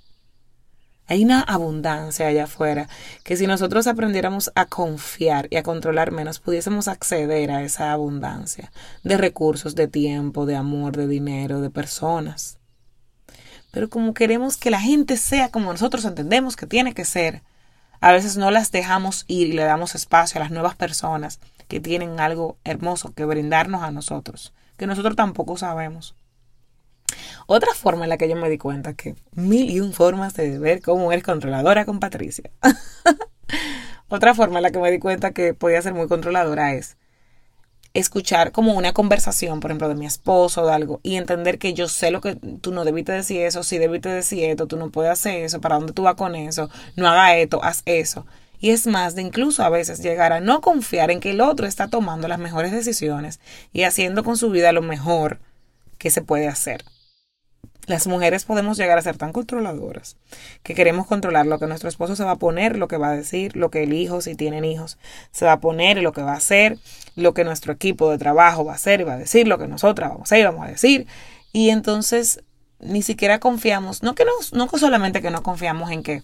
Hay 1.07 1.23
una 1.23 1.43
abundancia 1.43 2.27
allá 2.27 2.45
afuera 2.45 2.89
que 3.25 3.37
si 3.37 3.47
nosotros 3.47 3.87
aprendiéramos 3.87 4.51
a 4.55 4.65
confiar 4.65 5.49
y 5.51 5.57
a 5.57 5.63
controlar 5.63 6.13
menos, 6.13 6.41
pudiésemos 6.41 6.89
acceder 6.89 7.51
a 7.51 7.63
esa 7.63 7.93
abundancia 7.93 8.73
de 9.03 9.19
recursos, 9.19 9.75
de 9.75 9.87
tiempo, 9.87 10.47
de 10.47 10.57
amor, 10.57 10.97
de 10.97 11.07
dinero, 11.07 11.61
de 11.61 11.69
personas. 11.69 12.59
Pero 13.71 13.91
como 13.91 14.15
queremos 14.15 14.57
que 14.57 14.71
la 14.71 14.81
gente 14.81 15.19
sea 15.19 15.51
como 15.51 15.73
nosotros 15.73 16.07
entendemos 16.07 16.57
que 16.57 16.67
tiene 16.67 16.95
que 16.95 17.05
ser, 17.05 17.43
a 18.05 18.13
veces 18.13 18.37
no 18.37 18.51
las 18.51 18.71
dejamos 18.71 19.25
ir 19.29 19.49
y 19.49 19.53
le 19.53 19.65
damos 19.65 19.95
espacio 19.95 20.39
a 20.39 20.45
las 20.45 20.51
nuevas 20.51 20.77
personas 20.77 21.41
que 21.69 21.81
tienen 21.81 22.21
algo 22.21 22.59
hermoso 22.63 23.15
que 23.15 23.25
brindarnos 23.25 23.83
a 23.83 23.93
nosotros, 23.93 24.53
que 24.77 24.87
nosotros 24.87 25.17
tampoco 25.17 25.57
sabemos. 25.57 26.15
Otra 27.47 27.73
forma 27.73 28.05
en 28.05 28.11
la 28.11 28.19
que 28.19 28.29
yo 28.29 28.37
me 28.37 28.51
di 28.51 28.59
cuenta 28.59 28.93
que 28.93 29.15
mil 29.33 29.71
y 29.71 29.81
un 29.81 29.95
formas 29.95 30.35
de 30.35 30.59
ver 30.59 30.83
cómo 30.83 31.13
eres 31.13 31.25
controladora 31.25 31.87
con 31.87 31.99
Patricia. 31.99 32.51
Otra 34.09 34.35
forma 34.35 34.59
en 34.59 34.65
la 34.65 34.71
que 34.71 34.81
me 34.81 34.91
di 34.91 34.99
cuenta 34.99 35.31
que 35.31 35.55
podía 35.55 35.81
ser 35.81 35.95
muy 35.95 36.07
controladora 36.07 36.75
es 36.75 36.99
escuchar 37.95 38.53
como 38.53 38.75
una 38.75 38.93
conversación, 38.93 39.61
por 39.61 39.71
ejemplo, 39.71 39.89
de 39.89 39.95
mi 39.95 40.05
esposo 40.05 40.63
o 40.63 40.67
de 40.67 40.73
algo, 40.73 41.01
y 41.03 41.15
entender 41.15 41.59
que 41.59 41.75
yo 41.75 41.89
sé 41.89 42.11
lo 42.11 42.21
que 42.21 42.35
tú 42.35 42.73
no 42.73 42.85
debiste 42.85 43.13
decir 43.13 43.43
eso, 43.43 43.63
si 43.63 43.79
debiste 43.79 44.09
decir 44.09 44.45
esto, 44.45 44.67
tú 44.67 44.77
no 44.77 44.91
puedes 44.91 45.13
hacer 45.13 45.45
eso, 45.45 45.61
para 45.61 45.77
dónde 45.77 45.93
tú 45.93 46.03
vas 46.03 46.17
con 46.17 46.35
eso, 46.35 46.69
no 46.97 47.09
haga 47.09 47.37
esto, 47.37 47.63
haz 47.63 47.83
eso. 47.87 48.27
Y 48.61 48.71
es 48.71 48.87
más 48.87 49.15
de 49.15 49.23
incluso 49.23 49.63
a 49.63 49.69
veces 49.69 50.03
llegar 50.03 50.33
a 50.33 50.41
no 50.41 50.61
confiar 50.61 51.11
en 51.11 51.21
que 51.21 51.31
el 51.31 51.41
otro 51.41 51.67
está 51.67 51.89
tomando 51.89 52.29
las 52.29 52.39
mejores 52.39 52.73
decisiones 52.73 53.39
y 53.73 53.83
haciendo 53.83 54.25
con 54.25 54.37
su 54.37 54.51
vida 54.51 54.73
lo 54.73 54.83
mejor 54.83 55.39
que 55.99 56.11
se 56.11 56.23
puede 56.23 56.49
hacer. 56.49 56.85
Las 57.87 58.07
mujeres 58.07 58.45
podemos 58.45 58.79
llegar 58.79 58.97
a 58.97 59.03
ser 59.03 59.17
tan 59.17 59.33
controladoras 59.33 60.17
que 60.63 60.75
queremos 60.75 61.07
controlar 61.07 61.47
lo 61.47 61.59
que 61.59 61.67
nuestro 61.67 61.89
esposo 61.89 62.17
se 62.17 62.25
va 62.25 62.33
a 62.33 62.37
poner, 62.37 62.79
lo 62.79 62.89
que 62.89 62.97
va 62.97 63.11
a 63.11 63.17
decir, 63.17 63.57
lo 63.57 63.71
que 63.71 63.83
el 63.83 63.93
hijo, 63.93 64.21
si 64.21 64.35
tienen 64.35 64.65
hijos, 64.65 64.99
se 65.33 65.45
va 65.45 65.53
a 65.53 65.61
poner 65.61 65.99
lo 65.99 66.13
que 66.13 66.23
va 66.23 66.33
a 66.33 66.37
hacer, 66.37 66.79
lo 67.15 67.35
que 67.35 67.45
nuestro 67.45 67.73
equipo 67.73 68.11
de 68.11 68.19
trabajo 68.19 68.65
va 68.65 68.73
a 68.73 68.77
hacer 68.77 69.01
y 69.01 69.05
va 69.05 69.15
a 69.15 69.19
decir, 69.19 69.47
lo 69.47 69.59
que 69.59 69.69
nosotras 69.69 70.11
vamos 70.11 70.33
a 70.33 70.39
y 70.39 70.45
vamos 70.45 70.67
a 70.67 70.71
decir. 70.71 71.07
Y 71.53 71.71
entonces 71.71 72.43
ni 72.81 73.03
siquiera 73.03 73.39
confiamos, 73.39 74.03
no 74.03 74.15
que 74.15 74.25
no, 74.25 74.33
no 74.53 74.69
solamente 74.79 75.23
que 75.23 75.31
no 75.31 75.43
confiamos 75.43 75.91
en 75.91 76.03
que 76.03 76.23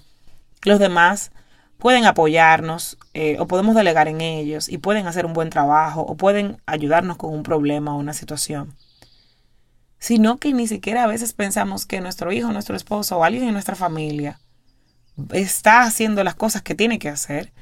los 0.64 0.78
demás 0.78 1.30
pueden 1.78 2.04
apoyarnos 2.04 2.98
eh, 3.14 3.36
o 3.38 3.46
podemos 3.46 3.74
delegar 3.74 4.08
en 4.08 4.20
ellos 4.20 4.68
y 4.68 4.78
pueden 4.78 5.06
hacer 5.06 5.26
un 5.26 5.32
buen 5.32 5.50
trabajo 5.50 6.02
o 6.02 6.16
pueden 6.16 6.60
ayudarnos 6.66 7.16
con 7.16 7.32
un 7.32 7.42
problema 7.42 7.94
o 7.94 7.98
una 7.98 8.12
situación 8.12 8.74
sino 10.00 10.38
que 10.38 10.52
ni 10.52 10.66
siquiera 10.66 11.04
a 11.04 11.06
veces 11.06 11.32
pensamos 11.34 11.86
que 11.86 12.00
nuestro 12.00 12.32
hijo, 12.32 12.52
nuestro 12.52 12.74
esposo 12.74 13.18
o 13.18 13.24
alguien 13.24 13.44
en 13.44 13.52
nuestra 13.52 13.76
familia 13.76 14.40
está 15.32 15.82
haciendo 15.82 16.24
las 16.24 16.34
cosas 16.34 16.62
que 16.62 16.74
tiene 16.74 16.98
que 16.98 17.10
hacer 17.10 17.52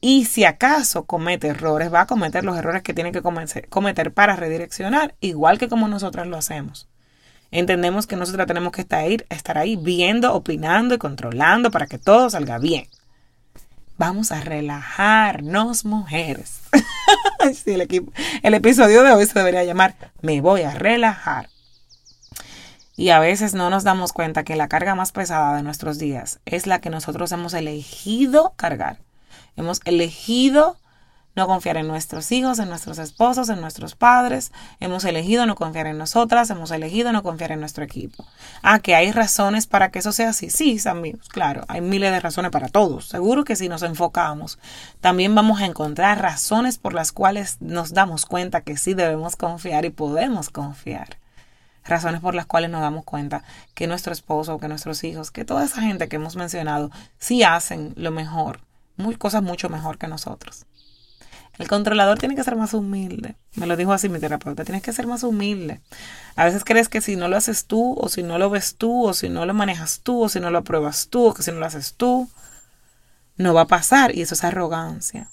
y 0.00 0.26
si 0.26 0.44
acaso 0.44 1.04
comete 1.04 1.48
errores, 1.48 1.92
va 1.92 2.02
a 2.02 2.06
cometer 2.06 2.44
los 2.44 2.56
errores 2.56 2.82
que 2.82 2.94
tiene 2.94 3.10
que 3.10 3.20
cometer 3.20 4.12
para 4.12 4.36
redireccionar, 4.36 5.16
igual 5.20 5.58
que 5.58 5.68
como 5.68 5.88
nosotras 5.88 6.28
lo 6.28 6.36
hacemos. 6.36 6.88
Entendemos 7.50 8.06
que 8.06 8.14
nosotras 8.14 8.46
tenemos 8.46 8.72
que 8.72 8.82
estar 8.82 9.00
ahí, 9.00 9.16
estar 9.28 9.58
ahí 9.58 9.74
viendo, 9.74 10.34
opinando 10.34 10.94
y 10.94 10.98
controlando 10.98 11.72
para 11.72 11.86
que 11.86 11.98
todo 11.98 12.30
salga 12.30 12.58
bien. 12.58 12.86
Vamos 13.96 14.30
a 14.30 14.40
relajarnos, 14.40 15.84
mujeres. 15.84 16.60
el, 17.64 18.10
el 18.42 18.54
episodio 18.54 19.02
de 19.02 19.10
hoy 19.10 19.26
se 19.26 19.36
debería 19.36 19.64
llamar 19.64 19.96
Me 20.22 20.40
voy 20.40 20.62
a 20.62 20.74
relajar. 20.74 21.48
Y 22.98 23.10
a 23.10 23.20
veces 23.20 23.54
no 23.54 23.70
nos 23.70 23.84
damos 23.84 24.12
cuenta 24.12 24.42
que 24.42 24.56
la 24.56 24.66
carga 24.66 24.96
más 24.96 25.12
pesada 25.12 25.54
de 25.54 25.62
nuestros 25.62 26.00
días 26.00 26.40
es 26.46 26.66
la 26.66 26.80
que 26.80 26.90
nosotros 26.90 27.30
hemos 27.30 27.54
elegido 27.54 28.54
cargar. 28.56 28.98
Hemos 29.54 29.80
elegido 29.84 30.76
no 31.36 31.46
confiar 31.46 31.76
en 31.76 31.86
nuestros 31.86 32.32
hijos, 32.32 32.58
en 32.58 32.68
nuestros 32.68 32.98
esposos, 32.98 33.50
en 33.50 33.60
nuestros 33.60 33.94
padres. 33.94 34.50
Hemos 34.80 35.04
elegido 35.04 35.46
no 35.46 35.54
confiar 35.54 35.86
en 35.86 35.96
nosotras, 35.96 36.50
hemos 36.50 36.72
elegido 36.72 37.12
no 37.12 37.22
confiar 37.22 37.52
en 37.52 37.60
nuestro 37.60 37.84
equipo. 37.84 38.26
Ah, 38.62 38.80
que 38.80 38.96
hay 38.96 39.12
razones 39.12 39.68
para 39.68 39.92
que 39.92 40.00
eso 40.00 40.10
sea 40.10 40.30
así. 40.30 40.50
Sí, 40.50 40.76
amigos, 40.84 41.28
claro, 41.28 41.62
hay 41.68 41.80
miles 41.80 42.10
de 42.10 42.18
razones 42.18 42.50
para 42.50 42.68
todos. 42.68 43.06
Seguro 43.06 43.44
que 43.44 43.54
si 43.54 43.68
nos 43.68 43.84
enfocamos, 43.84 44.58
también 45.00 45.36
vamos 45.36 45.60
a 45.60 45.66
encontrar 45.66 46.20
razones 46.20 46.78
por 46.78 46.94
las 46.94 47.12
cuales 47.12 47.58
nos 47.60 47.94
damos 47.94 48.26
cuenta 48.26 48.62
que 48.62 48.76
sí 48.76 48.94
debemos 48.94 49.36
confiar 49.36 49.84
y 49.84 49.90
podemos 49.90 50.50
confiar 50.50 51.18
razones 51.88 52.20
por 52.20 52.34
las 52.34 52.46
cuales 52.46 52.70
nos 52.70 52.80
damos 52.80 53.04
cuenta 53.04 53.42
que 53.74 53.86
nuestro 53.86 54.12
esposo, 54.12 54.58
que 54.58 54.68
nuestros 54.68 55.02
hijos, 55.04 55.30
que 55.30 55.44
toda 55.44 55.64
esa 55.64 55.80
gente 55.80 56.08
que 56.08 56.16
hemos 56.16 56.36
mencionado, 56.36 56.90
sí 57.18 57.42
hacen 57.42 57.92
lo 57.96 58.10
mejor, 58.10 58.60
cosas 59.18 59.42
mucho 59.42 59.68
mejor 59.68 59.98
que 59.98 60.08
nosotros. 60.08 60.66
El 61.58 61.66
controlador 61.66 62.18
tiene 62.18 62.36
que 62.36 62.44
ser 62.44 62.54
más 62.54 62.72
humilde. 62.72 63.34
Me 63.56 63.66
lo 63.66 63.76
dijo 63.76 63.92
así 63.92 64.08
mi 64.08 64.20
terapeuta, 64.20 64.64
tienes 64.64 64.82
que 64.82 64.92
ser 64.92 65.08
más 65.08 65.24
humilde. 65.24 65.80
A 66.36 66.44
veces 66.44 66.62
crees 66.64 66.88
que 66.88 67.00
si 67.00 67.16
no 67.16 67.26
lo 67.26 67.36
haces 67.36 67.66
tú, 67.66 67.96
o 67.98 68.08
si 68.08 68.22
no 68.22 68.38
lo 68.38 68.48
ves 68.48 68.76
tú, 68.76 69.06
o 69.06 69.12
si 69.12 69.28
no 69.28 69.44
lo 69.44 69.54
manejas 69.54 70.00
tú, 70.04 70.22
o 70.22 70.28
si 70.28 70.38
no 70.38 70.50
lo 70.50 70.58
apruebas 70.58 71.08
tú, 71.08 71.26
o 71.26 71.34
que 71.34 71.42
si 71.42 71.50
no 71.50 71.58
lo 71.58 71.66
haces 71.66 71.94
tú, 71.94 72.28
no 73.36 73.54
va 73.54 73.62
a 73.62 73.66
pasar. 73.66 74.14
Y 74.14 74.22
eso 74.22 74.34
es 74.34 74.44
arrogancia. 74.44 75.28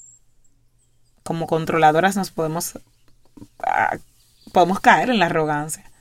Como 1.21 1.45
controladoras 1.45 2.15
nos 2.15 2.31
podemos, 2.31 2.79
ah, 3.59 3.97
podemos 4.51 4.79
caer 4.79 5.11
en 5.11 5.19
la 5.19 5.27
arrogancia. 5.27 5.91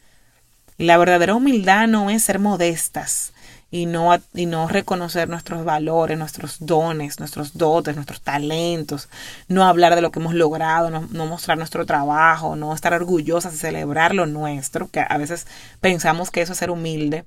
La 0.76 0.98
verdadera 0.98 1.36
humildad 1.36 1.86
no 1.86 2.10
es 2.10 2.24
ser 2.24 2.40
modestas 2.40 3.32
y 3.70 3.86
no, 3.86 4.12
y 4.34 4.46
no 4.46 4.66
reconocer 4.66 5.28
nuestros 5.28 5.64
valores, 5.64 6.18
nuestros 6.18 6.56
dones, 6.66 7.20
nuestros 7.20 7.56
dotes, 7.56 7.94
nuestros 7.94 8.20
talentos, 8.22 9.08
no 9.46 9.64
hablar 9.64 9.94
de 9.94 10.00
lo 10.00 10.10
que 10.10 10.18
hemos 10.18 10.34
logrado, 10.34 10.90
no, 10.90 11.26
mostrar 11.26 11.58
nuestro 11.58 11.86
trabajo, 11.86 12.56
no 12.56 12.74
estar 12.74 12.92
orgullosas 12.92 13.54
y 13.54 13.58
celebrar 13.58 14.16
lo 14.16 14.26
nuestro, 14.26 14.88
que 14.88 15.04
a 15.08 15.16
veces 15.16 15.46
pensamos 15.80 16.32
que 16.32 16.42
eso 16.42 16.54
es 16.54 16.58
ser 16.58 16.70
humilde, 16.70 17.24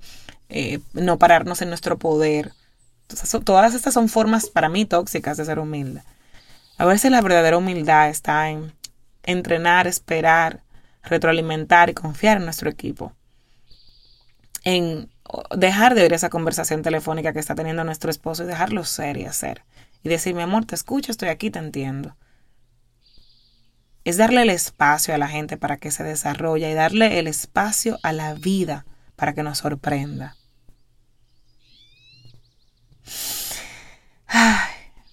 eh, 0.49 0.79
no 0.91 1.17
pararnos 1.17 1.61
en 1.61 1.69
nuestro 1.69 1.97
poder. 1.97 2.51
todas 3.45 3.73
estas 3.73 3.93
son 3.93 4.09
formas 4.09 4.47
para 4.47 4.67
mí 4.67 4.83
tóxicas 4.83 5.37
de 5.37 5.45
ser 5.45 5.59
humilde. 5.59 6.01
A 6.77 6.85
veces 6.85 7.11
la 7.11 7.21
verdadera 7.21 7.57
humildad 7.57 8.09
está 8.09 8.49
en 8.49 8.73
entrenar, 9.23 9.87
esperar, 9.87 10.63
retroalimentar 11.01 11.89
y 11.89 11.93
confiar 11.93 12.37
en 12.37 12.45
nuestro 12.45 12.69
equipo 12.69 13.13
en 14.67 15.09
dejar 15.55 15.95
de 15.95 16.01
oír 16.01 16.11
esa 16.11 16.29
conversación 16.29 16.81
telefónica 16.81 17.31
que 17.31 17.39
está 17.39 17.55
teniendo 17.55 17.85
nuestro 17.85 18.11
esposo 18.11 18.43
y 18.43 18.47
dejarlo 18.47 18.83
ser 18.83 19.15
y 19.15 19.23
hacer. 19.23 19.63
Y 20.03 20.09
decir, 20.09 20.35
mi 20.35 20.41
amor, 20.41 20.65
te 20.65 20.75
escucho, 20.75 21.09
estoy 21.09 21.29
aquí, 21.29 21.49
te 21.49 21.59
entiendo. 21.59 22.17
Es 24.03 24.17
darle 24.17 24.41
el 24.41 24.49
espacio 24.49 25.15
a 25.15 25.17
la 25.17 25.29
gente 25.29 25.55
para 25.55 25.77
que 25.77 25.89
se 25.89 26.03
desarrolle 26.03 26.69
y 26.69 26.73
darle 26.73 27.17
el 27.17 27.27
espacio 27.27 27.97
a 28.03 28.11
la 28.11 28.33
vida 28.33 28.85
para 29.15 29.33
que 29.33 29.41
nos 29.41 29.59
sorprenda. 29.59 30.35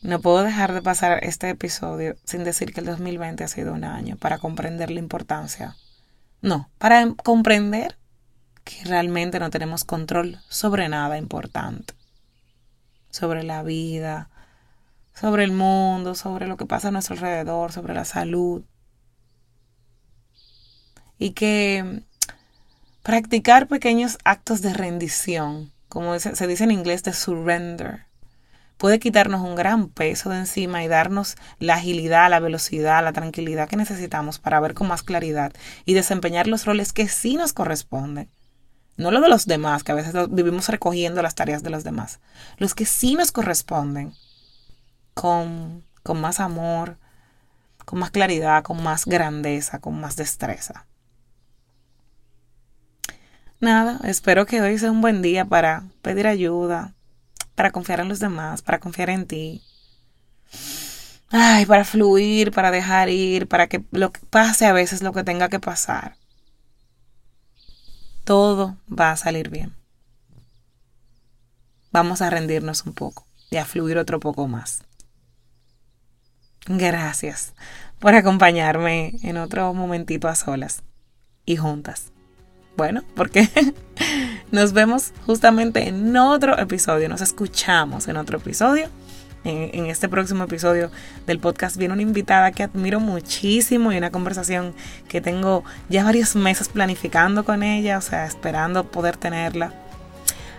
No 0.03 0.21
puedo 0.21 0.43
dejar 0.43 0.75
de 0.75 0.83
pasar 0.83 1.23
este 1.23 1.49
episodio 1.49 2.17
sin 2.25 2.43
decir 2.43 2.75
que 2.75 2.81
el 2.81 2.87
2020 2.87 3.45
ha 3.45 3.49
sido 3.49 3.73
un 3.73 3.85
año 3.85 4.17
para 4.17 4.39
comprender 4.39 4.91
la 4.91 4.99
importancia. 4.99 5.77
No, 6.43 6.69
para 6.79 7.07
comprender 7.23 7.97
que 8.65 8.85
realmente 8.85 9.39
no 9.39 9.51
tenemos 9.51 9.85
control 9.85 10.41
sobre 10.49 10.89
nada 10.89 11.19
importante, 11.19 11.95
sobre 13.11 13.43
la 13.43 13.63
vida, 13.63 14.31
sobre 15.15 15.45
el 15.45 15.53
mundo, 15.53 16.15
sobre 16.15 16.47
lo 16.47 16.57
que 16.57 16.67
pasa 16.67 16.89
a 16.89 16.91
nuestro 16.91 17.15
alrededor, 17.15 17.73
sobre 17.73 17.95
la 17.95 18.05
salud. 18.05 18.65
Y 21.19 21.31
que 21.31 22.03
practicar 23.03 23.69
pequeños 23.69 24.19
actos 24.25 24.63
de 24.63 24.75
rendición, 24.75 25.73
como 25.89 26.19
se 26.19 26.47
dice 26.47 26.65
en 26.65 26.73
inglés 26.73 27.05
de 27.05 27.13
surrender, 27.13 28.07
puede 28.79 28.99
quitarnos 28.99 29.43
un 29.43 29.55
gran 29.55 29.89
peso 29.89 30.31
de 30.31 30.39
encima 30.39 30.83
y 30.83 30.89
darnos 30.89 31.37
la 31.61 31.75
agilidad, 31.75 32.29
la 32.31 32.41
velocidad, 32.41 33.05
la 33.05 33.13
tranquilidad 33.13 33.69
que 33.69 33.77
necesitamos 33.77 34.41
para 34.41 34.59
ver 34.59 34.75
con 34.75 34.89
más 34.89 35.03
claridad 35.03 35.53
y 35.85 35.95
desempeñar 35.95 36.49
los 36.49 36.65
roles 36.65 36.93
que 36.93 37.07
sí 37.07 37.37
nos 37.37 37.53
corresponden 37.53 38.29
no 38.97 39.11
lo 39.11 39.21
de 39.21 39.29
los 39.29 39.47
demás, 39.47 39.83
que 39.85 39.93
a 39.93 39.97
veces 39.97 40.15
vivimos 40.31 40.69
recogiendo 40.69 41.23
las 41.23 41.35
tareas 41.35 41.63
de 41.63 41.71
los 41.71 41.85
demás, 41.85 42.21
los 42.59 42.75
que 42.75 42.87
sí 42.87 43.15
nos 43.15 43.33
corresponden, 43.33 44.15
con, 45.15 45.85
con 46.03 46.21
más 46.21 46.41
amor, 46.41 46.99
con 47.85 47.99
más 47.99 48.11
claridad, 48.11 48.63
con 48.63 48.83
más 48.83 49.05
grandeza, 49.07 49.81
con 49.81 50.01
más 50.01 50.17
destreza. 50.17 50.87
Nada, 53.61 54.01
espero 54.05 54.47
que 54.47 54.61
hoy 54.61 54.79
sea 54.79 54.91
un 54.91 55.01
buen 55.01 55.23
día 55.23 55.45
para 55.45 55.85
pedir 56.03 56.27
ayuda, 56.27 56.95
para 57.55 57.71
confiar 57.73 58.01
en 58.01 58.09
los 58.09 58.21
demás, 58.21 58.63
para 58.63 58.81
confiar 58.81 59.11
en 59.11 59.27
ti. 59.27 59.63
ay, 61.31 61.67
para 61.67 61.85
fluir, 61.85 62.53
para 62.53 62.71
dejar 62.71 63.09
ir, 63.09 63.49
para 63.49 63.67
que 63.69 63.85
lo 63.91 64.13
que 64.13 64.21
pase 64.31 64.67
a 64.67 64.73
veces 64.73 65.03
lo 65.03 65.13
que 65.13 65.25
tenga 65.25 65.49
que 65.49 65.61
pasar. 65.61 66.17
Todo 68.25 68.77
va 68.89 69.13
a 69.13 69.17
salir 69.17 69.51
bien. 69.51 69.75
Vamos 71.93 72.23
a 72.23 72.31
rendirnos 72.31 72.85
un 72.87 72.95
poco 72.95 73.27
y 73.51 73.57
a 73.57 73.65
fluir 73.65 73.99
otro 73.99 74.19
poco 74.19 74.49
más. 74.49 74.83
Gracias 76.67 77.53
por 77.99 78.15
acompañarme 78.15 79.17
en 79.23 79.37
otro 79.37 79.73
momentito 79.75 80.29
a 80.29 80.35
solas 80.35 80.83
y 81.45 81.57
juntas. 81.57 82.11
Bueno, 82.77 83.03
porque 83.15 83.49
nos 84.51 84.73
vemos 84.73 85.13
justamente 85.27 85.89
en 85.89 86.17
otro 86.17 86.59
episodio, 86.59 87.09
nos 87.09 87.21
escuchamos 87.21 88.09
en 88.09 88.17
otro 88.17 88.39
episodio. 88.39 88.89
En, 89.45 89.87
este 89.87 90.09
próximo 90.09 90.45
episodio 90.45 90.91
del 91.27 91.39
podcast 91.39 91.77
viene 91.77 91.93
una 91.93 92.03
invitada 92.03 92.51
que 92.51 92.63
admiro 92.63 92.99
muchísimo 92.99 93.93
y 93.93 93.99
una 93.99 94.11
conversación 94.11 94.75
que 95.07 95.21
tengo 95.21 95.65
ya 95.91 96.03
varios 96.03 96.35
meses 96.35 96.69
planificando 96.69 97.45
con 97.45 97.63
ella, 97.63 97.99
o 97.99 98.01
sea, 98.01 98.25
esperando 98.25 98.85
poder 98.85 99.19
tenerla. 99.19 99.75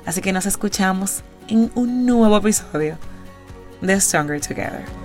Así 0.06 0.22
que 0.22 0.32
nos 0.32 0.46
escuchamos 0.46 1.24
en 1.48 1.72
un 1.74 2.06
nuevo 2.06 2.38
episodio 2.38 3.00
de 3.82 4.00
Stronger 4.00 4.40
Together. 4.40 5.05